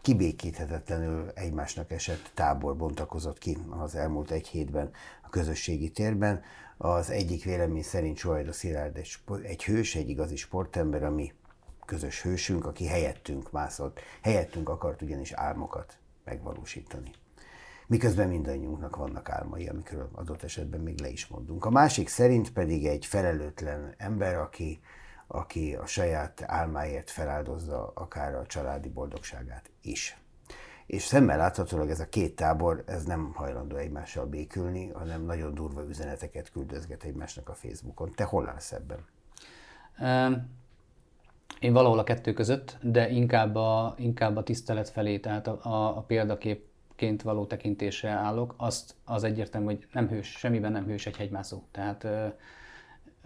[0.01, 4.91] kibékíthetetlenül egymásnak esett tábor bontakozott ki az elmúlt egy hétben
[5.23, 6.41] a közösségi térben.
[6.77, 11.33] Az egyik vélemény szerint Sohajda Szilárd egy, egy hős, egy igazi sportember, ami
[11.85, 17.11] közös hősünk, aki helyettünk mászott, helyettünk akart ugyanis álmokat megvalósítani.
[17.87, 21.65] Miközben mindannyiunknak vannak álmai, amikről adott esetben még le is mondunk.
[21.65, 24.79] A másik szerint pedig egy felelőtlen ember, aki,
[25.27, 30.17] aki a saját álmáért feláldozza akár a családi boldogságát is
[30.85, 35.83] és szemmel láthatólag ez a két tábor, ez nem hajlandó egymással békülni, hanem nagyon durva
[35.89, 38.11] üzeneteket küldözget egymásnak a Facebookon.
[38.15, 39.05] Te hol állsz ebben?
[41.59, 45.97] Én valahol a kettő között, de inkább a, inkább a tisztelet felé, tehát a, a,
[45.97, 46.01] a
[47.03, 48.53] példaképként való tekintésre állok.
[48.57, 51.63] Azt az egyértelmű, hogy nem hős, semmiben nem hős egy hegymászó.
[51.71, 52.27] Tehát ö,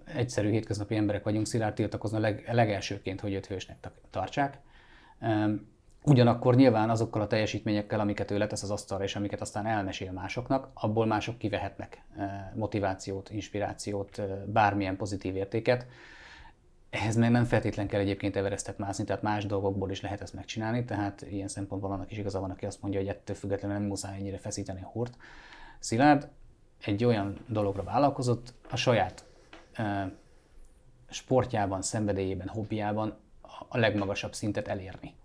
[0.06, 4.60] egyszerű hétköznapi emberek vagyunk, szilárd tiltakozna leg, legelsőként, hogy őt hősnek tartsák.
[6.04, 10.70] Ugyanakkor nyilván azokkal a teljesítményekkel, amiket ő letesz az asztalra, és amiket aztán elmesél másoknak,
[10.74, 15.86] abból mások kivehetnek eh, motivációt, inspirációt, bármilyen pozitív értéket.
[16.90, 20.86] Ehhez meg nem feltétlen kell egyébként Everestet mászni, tehát más dolgokból is lehet ezt megcsinálni,
[20.86, 24.16] tehát ilyen szempontból annak is igaza van, aki azt mondja, hogy ettől függetlenül nem muszáj
[24.18, 25.18] ennyire feszíteni a húrt.
[25.80, 26.30] Szilárd
[26.84, 29.26] egy olyan dologra vállalkozott, a saját
[31.10, 33.18] sportjában, szenvedélyében, hobbiában
[33.68, 35.16] a legmagasabb szintet elérni.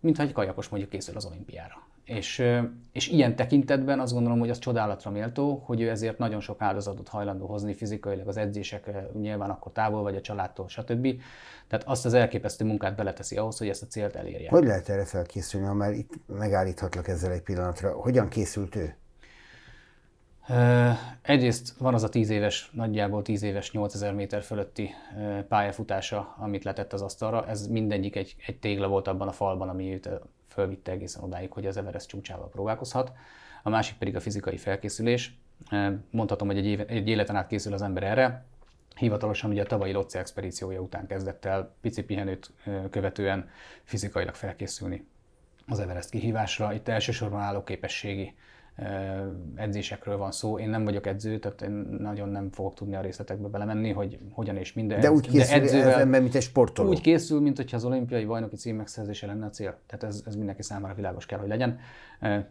[0.00, 1.82] Mint ha egy kajakos mondjuk készül az olimpiára.
[2.04, 2.44] És,
[2.92, 7.08] és ilyen tekintetben azt gondolom, hogy az csodálatra méltó, hogy ő ezért nagyon sok áldozatot
[7.08, 11.08] hajlandó hozni fizikailag az edzések, nyilván akkor távol vagy a családtól, stb.
[11.68, 14.48] Tehát azt az elképesztő munkát beleteszi ahhoz, hogy ezt a célt elérje.
[14.50, 17.92] Hogy lehet erre felkészülni, ha már itt megállíthatlak ezzel egy pillanatra?
[17.92, 18.94] Hogyan készült ő?
[21.22, 24.90] Egyrészt van az a 10 éves, nagyjából 10 éves 8000 méter fölötti
[25.48, 27.46] pályafutása, amit letett az asztalra.
[27.46, 30.08] Ez mindegyik egy, egy tégla volt abban a falban, ami őt
[30.54, 33.12] fölvitte egészen odáig, hogy az Everest csúcsával próbálkozhat.
[33.62, 35.38] A másik pedig a fizikai felkészülés.
[36.10, 38.44] Mondhatom, hogy egy, éve, egy életen át készül az ember erre.
[38.96, 42.50] Hivatalosan ugye a tavalyi Lotse expedíciója után kezdett el pici pihenőt
[42.90, 43.50] követően
[43.84, 45.06] fizikailag felkészülni
[45.66, 46.72] az Everest kihívásra.
[46.72, 48.34] Itt elsősorban állóképességi
[49.54, 50.58] edzésekről van szó.
[50.58, 54.56] Én nem vagyok edző, tehát én nagyon nem fogok tudni a részletekbe belemenni, hogy hogyan
[54.56, 55.00] és minden.
[55.00, 56.88] De úgy készül De edzővel, ember, mint egy sportoló.
[56.88, 59.78] Úgy készül, mint hogyha az olimpiai bajnoki cím megszerzése lenne a cél.
[59.86, 61.78] Tehát ez, ez mindenki számára világos kell, hogy legyen.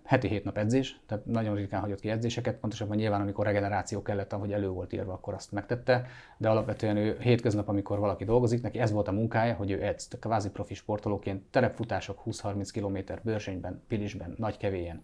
[0.04, 4.32] Heti hét nap edzés, tehát nagyon ritkán hagyott ki edzéseket, pontosabban nyilván, amikor regeneráció kellett,
[4.32, 6.06] hogy elő volt írva, akkor azt megtette,
[6.38, 10.08] de alapvetően ő hétköznap, amikor valaki dolgozik, neki ez volt a munkája, hogy ő edz,
[10.20, 15.02] kvázi profi sportolóként terepfutások 20-30 km bőrsényben, pilisben, nagy kevélyen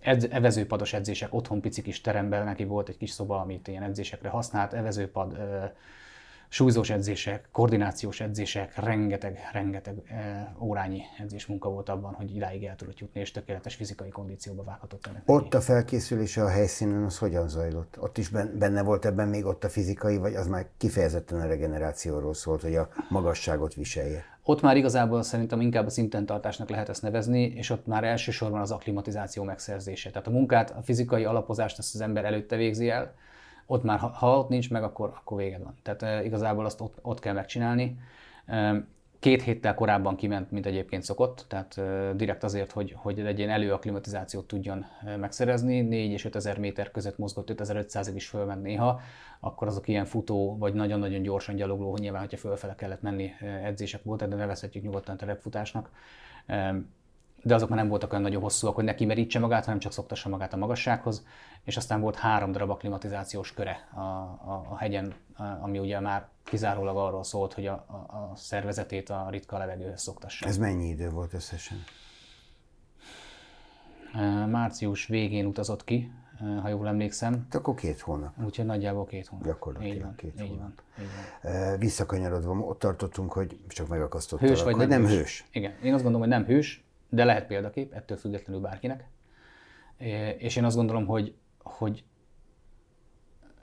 [0.00, 4.28] edz, evezőpados edzések, otthon pici kis teremben, neki volt egy kis szoba, amit ilyen edzésekre
[4.28, 5.38] használt, evezőpad,
[6.48, 9.94] súlyzós edzések, koordinációs edzések, rengeteg, rengeteg
[10.58, 15.06] órányi edzés munka volt abban, hogy idáig el tudott jutni, és tökéletes fizikai kondícióba vághatott
[15.06, 15.22] ennek.
[15.26, 17.96] Ott a felkészülése a helyszínen az hogyan zajlott?
[18.00, 22.34] Ott is benne volt ebben még ott a fizikai, vagy az már kifejezetten a regenerációról
[22.34, 24.24] szólt, hogy a magasságot viselje?
[24.42, 28.60] Ott már igazából szerintem inkább a szinten tartásnak lehet ezt nevezni, és ott már elsősorban
[28.60, 30.10] az aklimatizáció megszerzése.
[30.10, 33.14] Tehát a munkát, a fizikai alapozást ezt az ember előtte végzi el,
[33.70, 35.74] ott már, ha ott nincs meg, akkor, akkor véged van.
[35.82, 37.98] Tehát igazából azt ott, ott kell megcsinálni.
[39.18, 41.80] Két héttel korábban kiment, mint egyébként szokott, tehát
[42.16, 44.86] direkt azért, hogy, hogy egy ilyen előaklimatizációt tudjon
[45.18, 45.80] megszerezni.
[45.80, 49.00] 4 és 5 ezer méter között mozgott, 5500-ig is fölment néha,
[49.40, 53.30] akkor azok ilyen futó, vagy nagyon-nagyon gyorsan gyalogló, nyilván, hogyha fölfele kellett menni
[53.64, 55.90] edzések voltak, de nevezhetjük nyugodtan terepfutásnak
[57.42, 60.28] de azok már nem voltak olyan nagyon hosszúak, hogy neki merítse magát, hanem csak szoktassa
[60.28, 61.26] magát a magassághoz,
[61.64, 65.14] és aztán volt három darab aklimatizációs köre a, a, a hegyen,
[65.60, 70.46] ami ugye már kizárólag arról szólt, hogy a, a, a szervezetét a ritka levegőhöz szoktassa.
[70.46, 71.76] Ez mennyi idő volt összesen?
[74.46, 76.12] Március végén utazott ki,
[76.62, 77.46] ha jól emlékszem.
[77.50, 78.32] De akkor két hónap.
[78.44, 79.46] Úgyhogy nagyjából két hónap.
[79.46, 80.60] Gyakorlatilag így van, két így hónap.
[80.96, 81.10] Van, így
[81.42, 81.78] van.
[81.78, 85.16] Visszakanyarodva, ott tartottunk, hogy csak megakasztottalak, hős vagy nem, nem hős.
[85.16, 85.44] hős.
[85.52, 89.08] Igen, én azt gondolom, hogy nem hős, de lehet példakép, ettől függetlenül bárkinek.
[90.38, 92.04] És én azt gondolom, hogy, hogy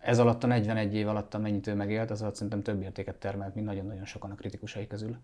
[0.06, 3.56] ez alatt a 41 év alatt, amennyit ő megélt, az alatt szerintem több értéket termelt,
[3.56, 5.18] mint nagyon-nagyon sokan a kritikusai közül.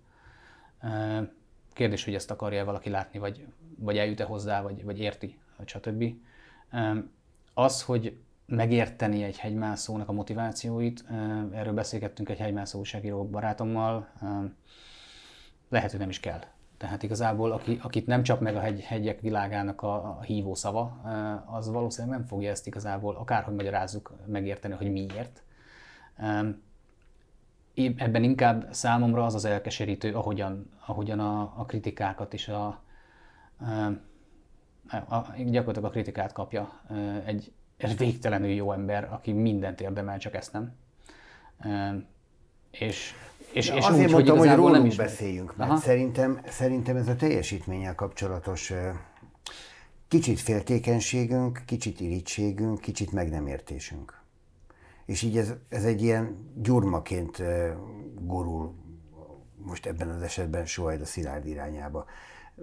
[1.74, 3.46] Kérdés, hogy ezt akarja valaki látni, vagy,
[3.78, 6.14] vagy eljut-e hozzá, vagy, vagy érti, vagy stb.
[7.54, 11.06] Az, hogy megérteni egy hegymászónak a motivációit,
[11.52, 14.10] erről beszélgettünk egy hegymászó újságíró barátommal,
[15.70, 16.42] lehet, hogy nem is kell.
[16.82, 21.02] Tehát igazából, aki, akit nem csap meg a hegy, hegyek világának a, a hívó szava,
[21.46, 25.44] az valószínűleg nem fogja ezt igazából, akárhogy magyarázzuk, megérteni, hogy miért.
[27.98, 32.82] Ebben inkább számomra az az elkeserítő, ahogyan, ahogyan a, a kritikákat is a,
[34.90, 36.82] a, a, gyakorlatilag a kritikát kapja
[37.26, 40.76] egy, egy végtelenül jó ember, aki mindent érdemel, csak ezt nem.
[42.72, 43.14] És
[43.54, 47.08] és, és Azért úgy, mondtam, hogy, hogy rólunk nem is beszéljünk, mert szerintem, szerintem ez
[47.08, 48.74] a teljesítménnyel kapcsolatos
[50.08, 54.20] kicsit féltékenységünk, kicsit irítségünk, kicsit meg nem értésünk.
[55.06, 57.44] És így ez, ez egy ilyen gyurmaként
[58.20, 58.74] gurul
[59.56, 62.06] most ebben az esetben soha a szilárd irányába.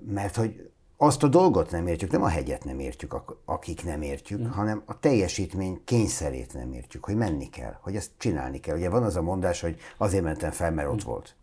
[0.06, 4.40] Mert hogy azt a dolgot nem értjük, nem a hegyet nem értjük, akik nem értjük,
[4.40, 4.50] mm.
[4.50, 8.76] hanem a teljesítmény kényszerét nem értjük, hogy menni kell, hogy ezt csinálni kell.
[8.76, 11.08] Ugye van az a mondás, hogy azért mentem fel, mert ott mm.
[11.08, 11.34] volt.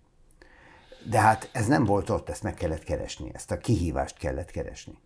[1.09, 4.97] De hát ez nem volt ott, ezt meg kellett keresni, ezt a kihívást kellett keresni.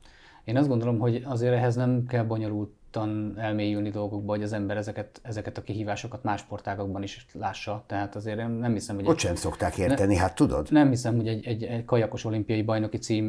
[0.44, 4.78] Én azt gondolom, hogy azért ehhez nem kell bonyolult nyugodtan elmélyülni dolgokba, hogy az ember
[4.78, 7.84] ezeket, ezeket a kihívásokat más sportágokban is lássa.
[7.88, 9.06] Tehát azért nem hiszem, hogy...
[9.06, 10.68] Ott egy, sem szokták érteni, ne, hát tudod?
[10.72, 13.26] Nem hiszem, hogy egy, egy, egy kajakos olimpiai bajnoki cím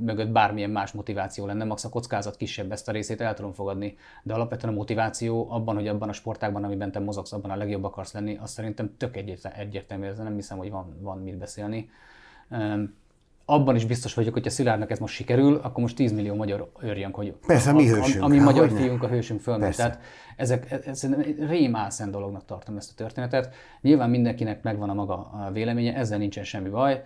[0.00, 1.64] mögött bármilyen más motiváció lenne.
[1.64, 3.96] Max a kockázat kisebb, ezt a részét el tudom fogadni.
[4.22, 7.84] De alapvetően a motiváció abban, hogy abban a sportágban, amiben te mozogsz, abban a legjobb
[7.84, 9.16] akarsz lenni, azt szerintem tök
[9.56, 10.06] egyértelmű.
[10.06, 11.90] Ez nem hiszem, hogy van, van mit beszélni
[13.50, 16.70] abban is biztos vagyok, hogy a Szilárdnak ez most sikerül, akkor most 10 millió magyar
[16.80, 18.24] örjön, hogy Persze, a mi hősünk.
[18.24, 19.76] Ami magyar fiunk, a hősünk fölmegy.
[19.76, 19.98] Tehát
[20.36, 21.06] ezek, ez, ez
[21.48, 23.54] rémászen dolognak tartom ezt a történetet.
[23.80, 27.02] Nyilván mindenkinek megvan a maga véleménye, ezzel nincsen semmi baj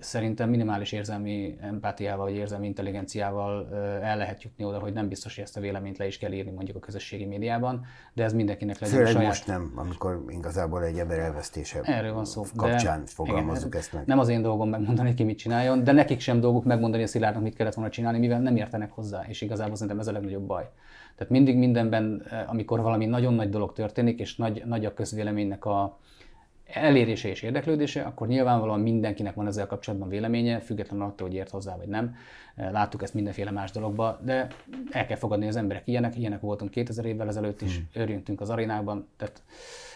[0.00, 3.68] szerintem minimális érzelmi empátiával vagy érzelmi intelligenciával
[4.02, 6.50] el lehet jutni oda, hogy nem biztos, hogy ezt a véleményt le is kell írni
[6.50, 7.84] mondjuk a közösségi médiában,
[8.14, 9.28] de ez mindenkinek legyen Főleg saját...
[9.28, 12.44] most nem, amikor igazából egy ember elvesztése Erről van szó.
[12.56, 14.06] kapcsán de, fogalmazzuk igen, ezt meg.
[14.06, 17.42] Nem az én dolgom megmondani, ki mit csináljon, de nekik sem dolguk megmondani a Szilárdnak,
[17.42, 20.70] mit kellett volna csinálni, mivel nem értenek hozzá, és igazából szerintem ez a legnagyobb baj.
[21.16, 25.98] Tehát mindig mindenben, amikor valami nagyon nagy dolog történik, és nagy, nagy a közvéleménynek a,
[26.72, 31.76] elérése és érdeklődése, akkor nyilvánvalóan mindenkinek van ezzel kapcsolatban véleménye, függetlenül attól, hogy ért hozzá
[31.76, 32.14] vagy nem.
[32.54, 34.48] Láttuk ezt mindenféle más dologba, de
[34.90, 38.02] el kell fogadni, az emberek ilyenek, ilyenek voltunk 2000 évvel ezelőtt is, hmm.
[38.02, 39.42] örjöntünk az arénákban, tehát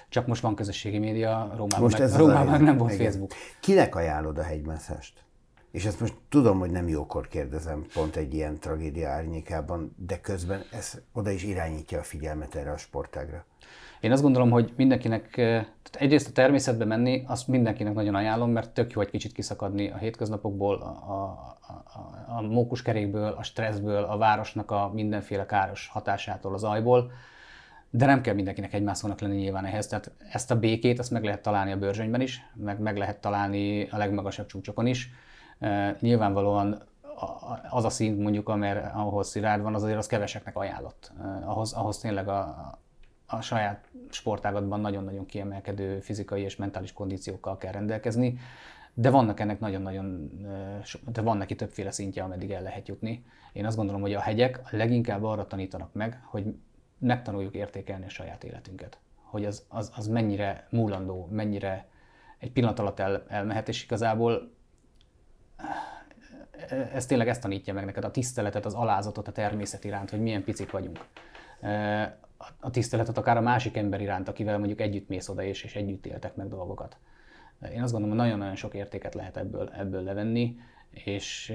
[0.09, 3.05] csak most van közösségi média, Rómában, most meg, Rómában nem volt igen.
[3.05, 3.33] Facebook.
[3.61, 5.25] Kinek ajánlod a hegymászást?
[5.71, 10.63] És ezt most tudom, hogy nem jókor kérdezem pont egy ilyen tragédia árnyékában, de közben
[10.73, 13.45] ez oda is irányítja a figyelmet erre a sportágra.
[14.03, 18.71] Én azt gondolom, hogy mindenkinek, tehát egyrészt a természetbe menni, azt mindenkinek nagyon ajánlom, mert
[18.71, 24.17] tök jó egy kicsit kiszakadni a hétköznapokból, a, a, a, a mókuskerékből, a stresszből, a
[24.17, 27.13] városnak a mindenféle káros hatásától, az ajból,
[27.91, 29.87] de nem kell mindenkinek egymászónak lenni nyilván ehhez.
[29.87, 33.89] Tehát ezt a békét, azt meg lehet találni a bőrzsönyben is, meg meg lehet találni
[33.91, 35.11] a legmagasabb csúcsokon is.
[35.59, 36.83] E, nyilvánvalóan
[37.71, 41.13] az a szint mondjuk, amer, ahol szilárd van, az azért az keveseknek ajánlott.
[41.21, 42.81] E, ahhoz, ahhoz tényleg a,
[43.33, 48.39] a saját sportágatban nagyon-nagyon kiemelkedő fizikai és mentális kondíciókkal kell rendelkezni,
[48.95, 50.31] de vannak ennek nagyon-nagyon,
[51.13, 53.25] de van neki többféle szintje, ameddig el lehet jutni.
[53.53, 56.55] Én azt gondolom, hogy a hegyek leginkább arra tanítanak meg, hogy
[56.99, 58.99] megtanuljuk értékelni a saját életünket.
[59.23, 61.87] Hogy az, az, az mennyire múlandó, mennyire
[62.39, 64.51] egy pillanat alatt el, elmehet, és igazából
[66.93, 70.45] ez tényleg ezt tanítja meg neked, a tiszteletet, az alázatot a természet iránt, hogy milyen
[70.45, 70.99] picik vagyunk
[72.61, 76.07] a tiszteletet akár a másik ember iránt, akivel mondjuk együtt mész oda és, és együtt
[76.07, 76.97] éltek meg dolgokat.
[77.73, 80.57] Én azt gondolom, hogy nagyon-nagyon sok értéket lehet ebből, ebből levenni,
[80.91, 81.55] és,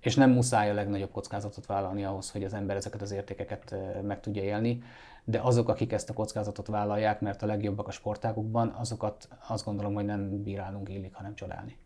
[0.00, 4.20] és nem muszáj a legnagyobb kockázatot vállalni ahhoz, hogy az ember ezeket az értékeket meg
[4.20, 4.82] tudja élni,
[5.24, 9.94] de azok, akik ezt a kockázatot vállalják, mert a legjobbak a sportágukban, azokat azt gondolom,
[9.94, 11.76] hogy nem bírálunk illik, hanem csodálni.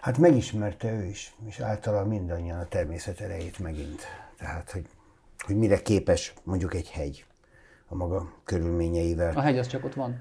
[0.00, 4.00] Hát megismerte ő is, és általában mindannyian a természet erejét megint.
[4.36, 4.88] Tehát, hogy
[5.46, 7.26] hogy mire képes mondjuk egy hegy
[7.88, 9.36] a maga körülményeivel.
[9.36, 10.20] A hegy az csak ott van.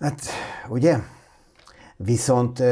[0.00, 0.20] Hát,
[0.68, 0.98] ugye?
[1.96, 2.62] Viszont,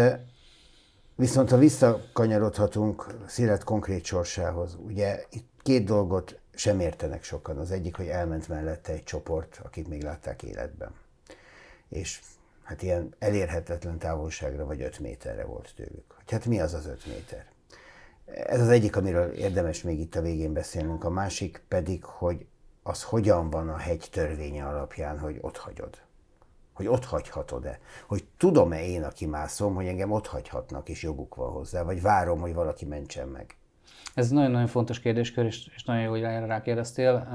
[1.14, 7.58] viszont ha visszakanyarodhatunk Szélet konkrét sorsához, ugye itt két dolgot sem értenek sokan.
[7.58, 10.92] Az egyik, hogy elment mellette egy csoport, akik még látták életben.
[11.88, 12.20] És
[12.62, 16.14] hát ilyen elérhetetlen távolságra vagy 5 méterre volt tőlük.
[16.26, 17.46] Hát mi az az 5 méter?
[18.34, 21.04] Ez az egyik, amiről érdemes még itt a végén beszélnünk.
[21.04, 22.46] A másik pedig, hogy
[22.82, 25.98] az hogyan van a hegy törvénye alapján, hogy ott hagyod.
[26.72, 27.78] Hogy ott hagyhatod-e.
[28.06, 32.40] Hogy tudom-e én, aki mászom, hogy engem ott hagyhatnak, és joguk van hozzá, vagy várom,
[32.40, 33.56] hogy valaki mentsen meg.
[34.14, 37.28] Ez nagyon-nagyon fontos kérdéskör, és, és nagyon jó, hogy erre rákérdeztél.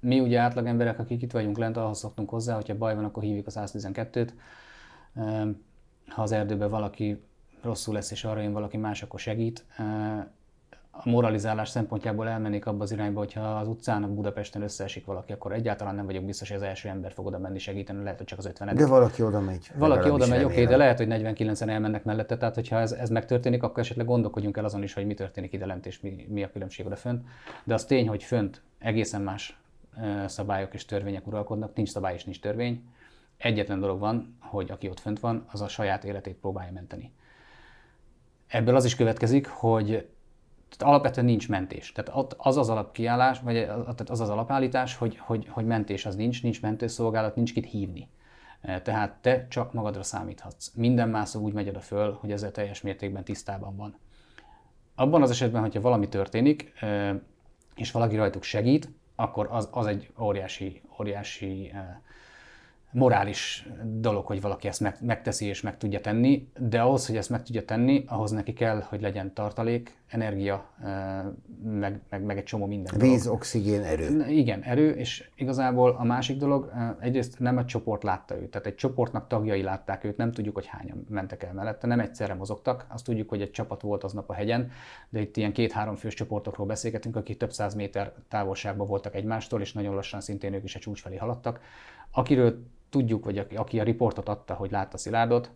[0.00, 3.22] Mi ugye átlag emberek, akik itt vagyunk lent, ahhoz szoktunk hozzá, hogyha baj van, akkor
[3.22, 4.28] hívjuk a 112-t.
[6.08, 7.24] Ha az erdőben valaki
[7.64, 9.64] rosszul lesz, és arra jön valaki más, akkor segít.
[10.96, 15.94] A moralizálás szempontjából elmennék abba az irányba, hogyha az utcán Budapesten összeesik valaki, akkor egyáltalán
[15.94, 18.46] nem vagyok biztos, hogy az első ember fog oda menni segíteni, lehet, hogy csak az
[18.46, 19.70] 50 De valaki oda megy.
[19.74, 23.62] Valaki oda megy, oké, de lehet, hogy 49-en elmennek mellette, tehát hogyha ez, ez megtörténik,
[23.62, 26.50] akkor esetleg gondolkodjunk el azon is, hogy mi történik ide lent, és mi, mi a
[26.50, 27.24] különbség oda fönt.
[27.64, 29.58] De az tény, hogy fönt egészen más
[30.26, 32.84] szabályok és törvények uralkodnak, nincs szabály és nincs törvény.
[33.36, 37.12] Egyetlen dolog van, hogy aki ott fönt van, az a saját életét próbálja menteni.
[38.46, 40.08] Ebből az is következik, hogy
[40.76, 41.92] tehát alapvetően nincs mentés.
[41.92, 43.56] Tehát az az alapkiállás, vagy
[44.06, 48.08] az az alapállítás, hogy, hogy, hogy mentés az nincs, nincs mentőszolgálat, nincs kit hívni.
[48.60, 50.70] E, tehát te csak magadra számíthatsz.
[50.74, 53.96] Minden mászó úgy megy oda föl, hogy ezzel teljes mértékben tisztában van.
[54.94, 57.20] Abban az esetben, hogyha valami történik, e,
[57.74, 62.02] és valaki rajtuk segít, akkor az, az egy óriási, óriási e,
[62.94, 67.30] morális dolog, hogy valaki ezt meg, megteszi és meg tudja tenni, de ahhoz, hogy ezt
[67.30, 70.70] meg tudja tenni, ahhoz neki kell, hogy legyen tartalék, energia,
[71.64, 72.98] meg, meg, meg egy csomó minden.
[72.98, 73.38] Víz, dolog.
[73.38, 74.26] oxigén, erő.
[74.28, 78.74] Igen, erő, és igazából a másik dolog, egyrészt nem egy csoport látta őt, tehát egy
[78.74, 83.04] csoportnak tagjai látták őt, nem tudjuk, hogy hányan mentek el mellette, nem egyszerre mozogtak, azt
[83.04, 84.70] tudjuk, hogy egy csapat volt aznap a hegyen,
[85.08, 89.72] de itt ilyen két-három fős csoportokról beszélgetünk, akik több száz méter távolságban voltak egymástól, és
[89.72, 91.60] nagyon lassan szintén ők is a csúcs felé haladtak.
[92.14, 95.50] Akiről tudjuk, vagy aki, a riportot adta, hogy látta Szilárdot,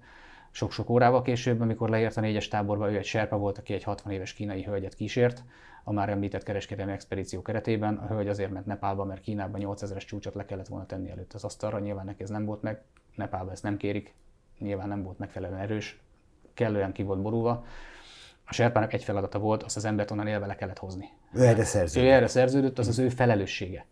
[0.51, 4.13] sok-sok órával később, amikor leért a négyes táborba, ő egy serpa volt, aki egy 60
[4.13, 5.43] éves kínai hölgyet kísért,
[5.85, 7.97] a már említett kereskedelmi expedíció keretében.
[7.97, 11.45] A hölgy azért ment Nepálba, mert Kínában 8000-es csúcsot le kellett volna tenni előtt az
[11.45, 12.83] asztalra, nyilván neki ez nem volt meg,
[13.15, 14.15] Nepálba ezt nem kérik,
[14.59, 16.01] nyilván nem volt megfelelően erős,
[16.55, 17.65] kellően ki volt borulva.
[18.45, 21.09] A serpának egy feladata volt, azt az embert onnan élve le kellett hozni.
[21.33, 22.09] Ő erre szerződött.
[22.09, 23.87] Ő erre szerződött, az az ő felelőssége.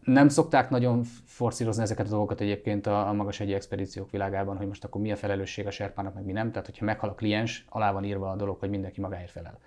[0.00, 4.66] Nem szokták nagyon forszírozni ezeket a dolgokat egyébként a, a magas egyi expedíciók világában, hogy
[4.66, 6.50] most akkor mi a felelősség a serpának, meg mi nem.
[6.50, 9.58] Tehát, hogyha meghal a kliens, alá van írva a dolog, hogy mindenki magáért felel.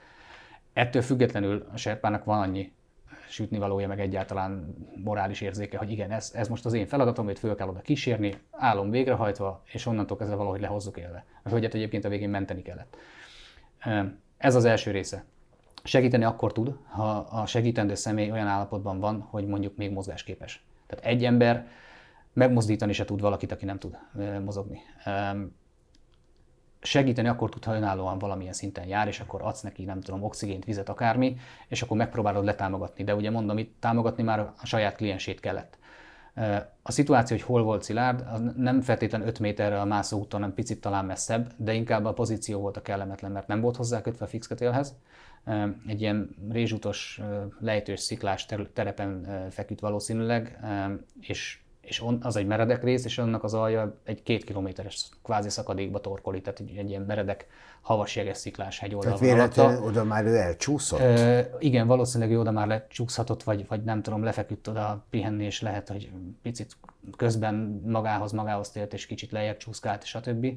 [0.74, 2.72] Ettől függetlenül a serpának van annyi
[3.30, 7.40] sütni valója, meg egyáltalán morális érzéke, hogy igen, ez, ez most az én feladatom, hogy
[7.40, 11.26] föl kell oda kísérni, állom végrehajtva, és onnantól kezdve valahogy lehozzuk élve.
[11.44, 12.98] A hölgyet egyébként a végén menteni kellett.
[14.38, 15.26] Ez az első része.
[15.88, 20.66] Segíteni akkor tud, ha a segítendő személy olyan állapotban van, hogy mondjuk még mozgásképes.
[20.88, 21.68] Tehát egy ember
[22.34, 23.98] megmozdítani se tud valakit, aki nem tud
[24.44, 24.80] mozogni.
[26.80, 30.66] Segíteni akkor tud, ha önállóan valamilyen szinten jár, és akkor adsz neki, nem tudom, oxigént,
[30.66, 33.04] vizet, akármi, és akkor megpróbálod letámogatni.
[33.04, 35.78] De ugye mondom, itt támogatni már a saját kliensét kellett.
[36.82, 40.56] A szituáció, hogy hol volt Szilárd, az nem feltétlenül 5 méterre a mászó úton, hanem
[40.56, 44.26] picit talán messzebb, de inkább a pozíció volt a kellemetlen, mert nem volt hozzá kötve
[44.26, 44.96] a fix kötélhez.
[45.88, 47.22] Egy ilyen rézsutos,
[47.60, 50.60] lejtős, sziklás terepen feküdt valószínűleg,
[51.20, 55.50] és és on, az egy meredek rész, és annak az alja egy két kilométeres kvázi
[55.50, 57.48] szakadékba torkolik, tehát egy, egy ilyen meredek,
[57.82, 61.00] havas jeges sziklás hegyoldal Tehát véletlenül oda már ő elcsúszott?
[61.00, 65.62] E, igen, valószínűleg ő oda már lecsúszhatott, vagy, vagy nem tudom, lefeküdt oda pihenni, és
[65.62, 66.12] lehet, hogy
[66.42, 66.78] picit
[67.18, 70.48] közben magához, magához tért, és kicsit lejjebb csúszkált, stb.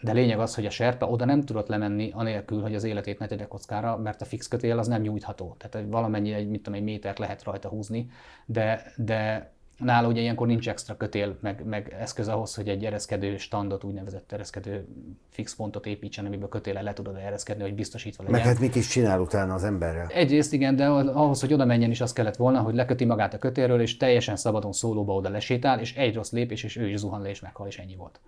[0.00, 3.26] De lényeg az, hogy a serpe oda nem tudott lemenni, anélkül, hogy az életét ne
[3.26, 5.56] tegye kockára, mert a fix kötél az nem nyújtható.
[5.58, 8.10] Tehát valamennyi, egy, mit tudom, egy métert lehet rajta húzni,
[8.46, 13.36] de, de Nála ugye ilyenkor nincs extra kötél, meg, meg eszköz ahhoz, hogy egy ereszkedő
[13.36, 14.86] standot, úgynevezett ereszkedő
[15.30, 18.38] fix pontot építsen, amiből kötéle le tudod ereszkedni, hogy biztosítva legyen.
[18.38, 20.06] Meg hát mit is csinál utána az emberrel?
[20.06, 23.38] Egyrészt igen, de ahhoz, hogy oda menjen is az kellett volna, hogy leköti magát a
[23.38, 27.22] kötélről, és teljesen szabadon szólóba oda lesétál, és egy rossz lépés, és ő is zuhan
[27.22, 28.20] le, és meghal, és ennyi volt.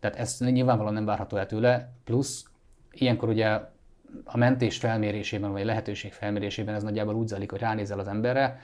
[0.00, 2.44] Tehát ez nyilvánvalóan nem várható el tőle, plusz
[2.92, 3.60] ilyenkor ugye
[4.24, 8.60] a mentés felmérésében, vagy a lehetőség felmérésében ez nagyjából úgy zajlik, hogy ránézel az emberre,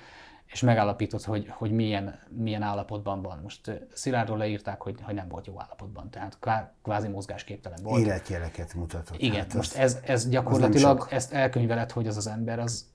[0.46, 3.38] és megállapított, hogy, hogy milyen, milyen állapotban van.
[3.42, 6.38] Most Szilárdról leírták, hogy, hogy nem volt jó állapotban, tehát
[6.82, 8.00] kvázi mozgásképtelen volt.
[8.00, 9.20] Életjeleket mutatott.
[9.20, 12.86] Igen, hát most ez, ez gyakorlatilag ezt elkönyveled, hogy az az ember az,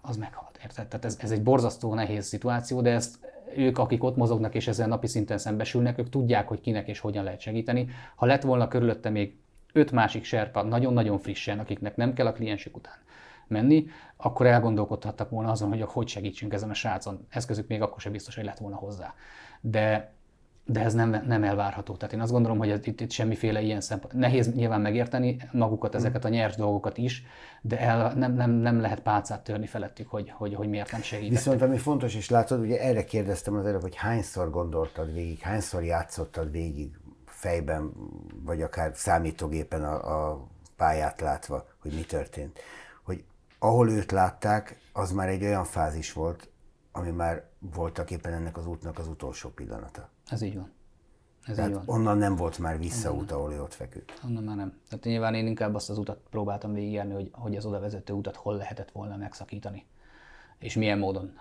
[0.00, 0.86] az meghalt, érted?
[0.86, 3.18] Tehát ez, ez egy borzasztó nehéz szituáció, de ezt
[3.56, 7.24] ők, akik ott mozognak és ezzel napi szinten szembesülnek, ők tudják, hogy kinek és hogyan
[7.24, 7.88] lehet segíteni.
[8.14, 9.36] Ha lett volna körülötte még
[9.72, 13.04] öt másik serpa, nagyon-nagyon frissen, akiknek nem kell a kliensük után
[13.48, 13.86] menni,
[14.16, 17.26] akkor elgondolkodhattak volna azon, hogy hogy segítsünk ezen a srácon.
[17.28, 19.14] Eszközük még akkor sem biztos, hogy lett volna hozzá.
[19.60, 20.14] De,
[20.64, 21.94] de ez nem, nem elvárható.
[21.94, 24.12] Tehát én azt gondolom, hogy ez, itt, itt semmiféle ilyen szempont.
[24.12, 25.98] Nehéz nyilván megérteni magukat, mm.
[25.98, 27.24] ezeket a nyers dolgokat is,
[27.60, 31.30] de el, nem, nem, nem lehet pálcát törni felettük, hogy, hogy, hogy miért nem segít.
[31.30, 35.84] Viszont ami fontos, és látod, ugye erre kérdeztem az előbb, hogy hányszor gondoltad végig, hányszor
[35.84, 37.92] játszottad végig fejben,
[38.44, 42.60] vagy akár számítógépen a, a pályát látva, hogy mi történt
[43.66, 46.48] ahol őt látták, az már egy olyan fázis volt,
[46.92, 47.44] ami már
[47.74, 50.08] voltak éppen ennek az útnak az utolsó pillanata.
[50.26, 50.72] Ez így van.
[51.44, 51.84] Ez Tehát így van.
[51.86, 54.20] onnan nem volt már visszaút, ahol ő ott feküdt.
[54.24, 54.78] Onnan már nem.
[54.88, 58.36] Tehát nyilván én inkább azt az utat próbáltam végigjárni, hogy, hogy az oda vezető utat
[58.36, 59.86] hol lehetett volna megszakítani.
[60.58, 61.38] És milyen módon.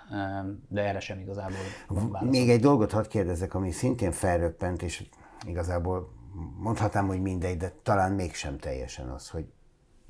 [0.67, 1.57] De erre sem igazából
[1.87, 5.07] van Még egy dolgot hadd kérdezek, ami szintén felröppent, és
[5.45, 6.13] igazából
[6.57, 9.45] mondhatnám, hogy mindegy, de talán mégsem teljesen az, hogy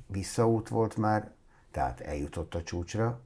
[0.06, 1.35] visszaút volt már,
[1.76, 3.20] tehát eljutott a csúcsra,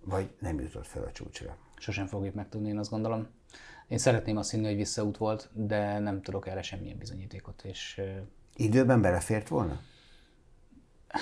[0.00, 1.56] vagy nem jutott fel a csúcsra.
[1.76, 3.26] Sosem fogjuk megtudni, én azt gondolom.
[3.88, 7.62] Én szeretném azt hinni, hogy visszaút volt, de nem tudok erre semmilyen bizonyítékot.
[7.64, 8.00] És,
[8.54, 9.80] Időben belefért volna?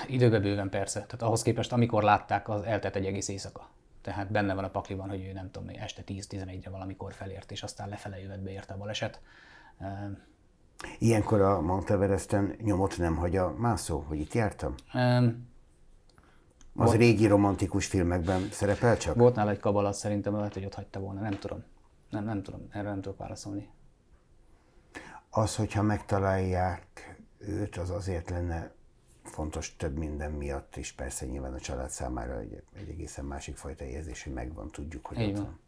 [0.07, 0.99] Időbe bőven persze.
[0.99, 3.69] Tehát ahhoz képest, amikor látták, az eltelt egy egész éjszaka.
[4.03, 7.89] Tehát benne van a pakliban, hogy ő nem tudom, este 10-11-re valamikor felért, és aztán
[7.89, 9.21] lefele jövet beérte a baleset.
[10.99, 14.75] Ilyenkor a Mount Everesten nyomot nem hagy a mászó, hogy itt jártam?
[14.95, 15.51] Um,
[16.75, 19.15] az volt, régi romantikus filmekben szerepel csak?
[19.15, 21.65] Volt nála egy kabala, szerintem lehet, hogy ott hagyta volna, nem tudom.
[22.11, 23.69] Nem, nem tudom, erre nem tudok válaszolni.
[25.31, 28.73] Az, hogyha megtalálják őt, az azért lenne
[29.23, 33.85] fontos több minden miatt, és persze nyilván a család számára egy, egy egészen másik fajta
[33.85, 35.61] érzés, hogy megvan, tudjuk, hogy ott van.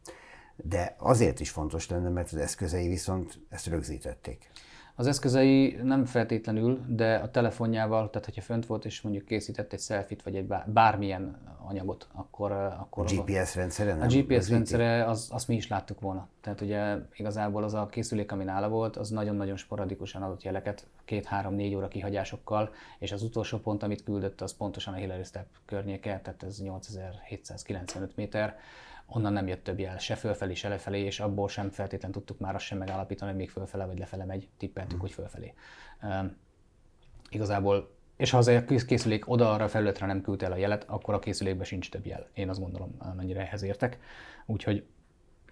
[0.56, 4.50] De azért is fontos lenne, mert az eszközei viszont ezt rögzítették.
[4.96, 9.80] Az eszközei nem feltétlenül, de a telefonjával, tehát hogyha fönt volt és mondjuk készített egy
[9.80, 11.36] selfit vagy egy bármilyen
[11.66, 12.52] anyagot, akkor...
[12.52, 14.08] akkor a GPS rendszere nem?
[14.08, 16.28] A GPS rendszere, az, azt mi is láttuk volna.
[16.40, 21.74] Tehát ugye igazából az a készülék, ami nála volt, az nagyon-nagyon sporadikusan adott jeleket, két-három-négy
[21.74, 26.42] óra kihagyásokkal, és az utolsó pont, amit küldött, az pontosan a Hillary Step környéke, tehát
[26.42, 28.58] ez 8795 méter,
[29.06, 32.54] onnan nem jött több jel, se fölfelé, se lefelé, és abból sem feltétlenül tudtuk már
[32.54, 35.54] azt sem megállapítani, hogy még fölfele vagy lefele megy, tippeltük, hogy fölfelé.
[36.02, 36.36] Um,
[37.30, 41.14] igazából, és ha az a készülék oda arra felületre nem küldte el a jelet, akkor
[41.14, 42.28] a készülékben sincs több jel.
[42.34, 43.98] Én azt gondolom, amennyire ehhez értek.
[44.46, 44.86] Úgyhogy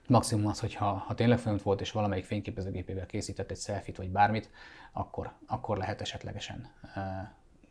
[0.08, 4.50] maximum az, hogy ha, tényleg fönt volt, és valamelyik fényképezőgépével készített egy selfit vagy bármit,
[4.92, 7.02] akkor, akkor lehet esetlegesen uh,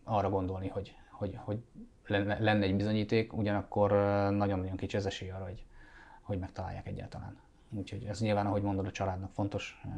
[0.04, 1.64] arra gondolni, hogy, hogy, hogy
[2.08, 3.92] lenne, lenne egy bizonyíték, ugyanakkor
[4.32, 5.66] nagyon-nagyon kicsi az esély arra, hogy,
[6.22, 7.40] hogy megtalálják egyáltalán.
[7.70, 9.92] Úgyhogy ez nyilván, ahogy mondod, a családnak fontos, eh,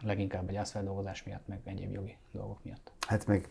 [0.00, 2.92] leginkább egy átfeldolgozás miatt, meg egyéb jogi dolgok miatt.
[3.06, 3.48] Hát meg,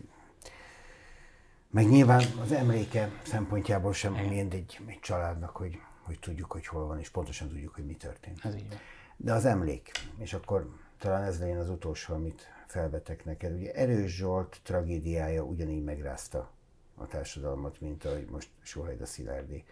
[1.69, 6.85] meg nyilván az emléke szempontjából sem mind egy, egy családnak, hogy, hogy tudjuk, hogy hol
[6.87, 8.45] van, és pontosan tudjuk, hogy mi történt.
[8.45, 8.77] Ez így van.
[9.17, 13.53] De az emlék, és akkor talán ez legyen az utolsó, amit felvetek neked.
[13.53, 16.51] Ugye Erős Zsolt tragédiája ugyanígy megrázta
[16.95, 19.63] a társadalmat, mint ahogy most Sohajda Szilárdi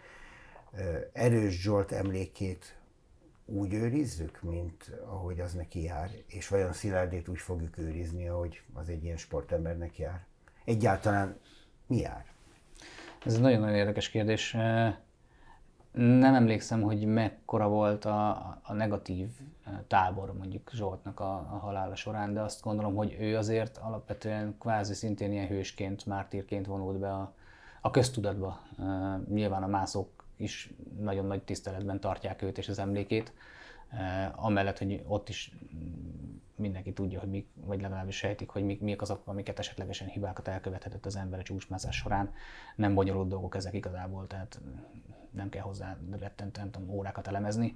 [1.13, 2.77] erős Zsolt emlékét
[3.45, 8.89] úgy őrizzük, mint ahogy az neki jár, és vajon Szilárdét úgy fogjuk őrizni, ahogy az
[8.89, 10.25] egy ilyen sportembernek jár?
[10.65, 11.39] Egyáltalán
[11.87, 12.25] mi jár?
[13.25, 14.55] Ez egy nagyon-nagyon érdekes kérdés.
[15.93, 18.29] Nem emlékszem, hogy mekkora volt a,
[18.63, 19.29] a negatív
[19.87, 24.93] tábor mondjuk Zsoltnak a, a halála során, de azt gondolom, hogy ő azért alapvetően kvázi
[24.93, 27.33] szintén ilyen hősként, mártírként vonult be a,
[27.81, 28.59] a köztudatba.
[29.29, 33.33] Nyilván a mászók is nagyon nagy tiszteletben tartják őt és az emlékét.
[34.35, 35.57] Amellett, hogy ott is
[36.55, 41.05] mindenki tudja, hogy mik, vagy legalábbis sejtik, hogy mik, mik azok, amiket esetlegesen hibákat elkövethetett
[41.05, 42.31] az ember a csúcsmászás során.
[42.75, 44.61] Nem bonyolult dolgok ezek igazából, tehát
[45.35, 47.75] nem kell hozzá rettentően órákat elemezni.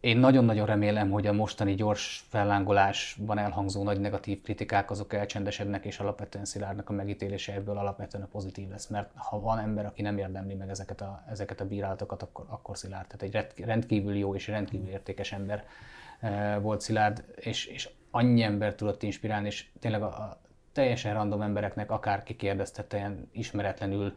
[0.00, 5.98] Én nagyon-nagyon remélem, hogy a mostani gyors fellángolásban elhangzó nagy negatív kritikák azok elcsendesednek, és
[5.98, 8.86] alapvetően Szilárdnak a megítélése ebből alapvetően a pozitív lesz.
[8.86, 12.76] Mert ha van ember, aki nem érdemli meg ezeket a, ezeket a bírálatokat, akkor, akkor
[12.76, 13.06] Szilárd.
[13.06, 15.64] Tehát egy rendkívül jó és rendkívül értékes ember
[16.20, 20.40] eh, volt Szilárd, és, és annyi ember tudott inspirálni, és tényleg a, a
[20.72, 24.16] teljesen random embereknek akárki kérdezte, ilyen ismeretlenül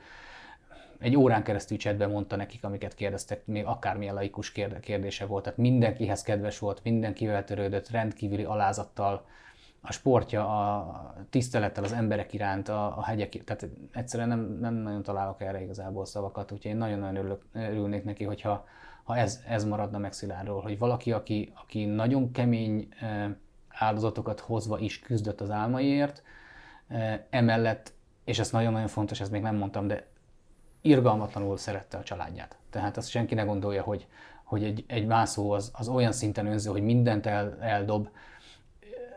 [0.99, 5.43] egy órán keresztül csetben mondta nekik, amiket kérdeztek, még akármilyen laikus kérdése volt.
[5.43, 9.25] Tehát mindenkihez kedves volt, mindenkivel törődött, rendkívüli alázattal,
[9.85, 15.03] a sportja, a tisztelettel az emberek iránt, a, a hegyek, tehát egyszerűen nem, nem nagyon
[15.03, 18.65] találok erre igazából szavakat, úgyhogy én nagyon-nagyon örülök, örülnék neki, hogyha
[19.03, 22.87] ha ez, ez maradna meg Szilárdról, hogy valaki, aki, aki nagyon kemény
[23.69, 26.23] áldozatokat hozva is küzdött az álmaiért,
[27.29, 30.07] emellett, és ez nagyon-nagyon fontos, ezt még nem mondtam, de
[30.84, 32.57] irgalmatlanul szerette a családját.
[32.69, 34.07] Tehát azt senki ne gondolja, hogy,
[34.43, 38.09] hogy egy, egy mászó az, az olyan szinten önző, hogy mindent el, eldob.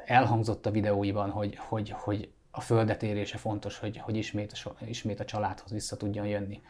[0.07, 5.25] Elhangzott a videóiban, hogy, hogy, hogy a földet érése fontos, hogy, hogy ismét, ismét a
[5.25, 6.63] családhoz vissza tudjon jönni.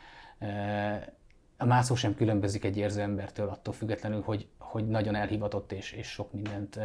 [1.56, 6.06] A mászó sem különbözik egy érző embertől attól függetlenül, hogy, hogy nagyon elhivatott és, és
[6.06, 6.78] sok mindent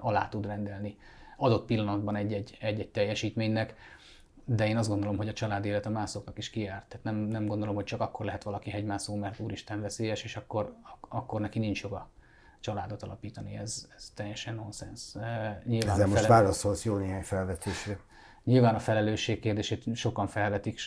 [0.00, 0.96] alá tud rendelni
[1.36, 3.74] adott pillanatban egy-egy teljesítménynek
[4.44, 6.86] de én azt gondolom, hogy a család élet a mászóknak is kiárt.
[6.88, 10.74] Tehát nem, nem gondolom, hogy csak akkor lehet valaki hegymászó, mert úristen veszélyes, és akkor,
[11.08, 12.10] akkor neki nincs joga
[12.60, 13.56] családot alapítani.
[13.56, 15.12] Ez, ez teljesen nonsens.
[15.64, 16.40] Nyilván Ezzel most felel...
[16.40, 17.98] válaszolsz jó néhány felvetésre.
[18.44, 20.78] Nyilván a felelősség kérdését sokan felvetik.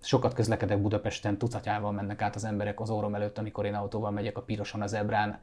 [0.00, 4.36] Sokat közlekedek Budapesten, tucatjával mennek át az emberek az órom előtt, amikor én autóval megyek
[4.36, 5.40] a piroson az ebrán,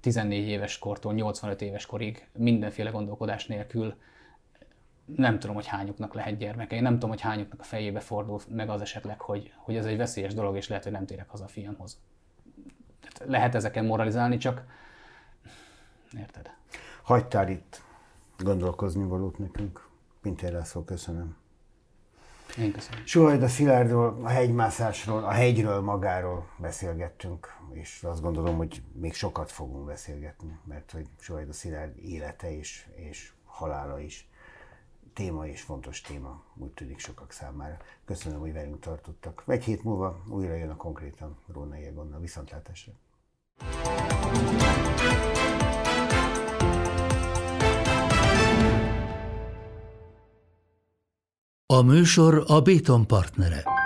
[0.00, 3.94] 14 éves kortól 85 éves korig mindenféle gondolkodás nélkül
[5.16, 6.76] nem tudom, hogy hányuknak lehet gyermeke.
[6.76, 9.96] Én nem tudom, hogy hányuknak a fejébe fordul meg az esetleg, hogy, hogy ez egy
[9.96, 12.00] veszélyes dolog, és lehet, hogy nem térek haza a fiamhoz.
[13.00, 14.64] Tehát lehet ezeken moralizálni, csak
[16.18, 16.50] érted?
[17.02, 17.82] Hagytál itt
[18.38, 19.88] gondolkozni valót nekünk.
[20.22, 21.36] Pintér László, köszönöm.
[22.58, 23.06] Én köszönöm.
[23.06, 29.86] Sohajda Szilárdról, a hegymászásról, a hegyről magáról beszélgettünk, és azt gondolom, hogy még sokat fogunk
[29.86, 34.29] beszélgetni, mert hogy Sohajda Szilárd élete és, és halála is
[35.12, 37.76] téma és fontos téma, úgy tűnik sokak számára.
[38.04, 39.42] Köszönöm, hogy velünk tartottak.
[39.46, 42.20] Egy hét múlva újra jön a konkrétan Rónai Egonnal.
[42.20, 42.92] Viszontlátásra!
[51.66, 53.79] A műsor a Béton partnere.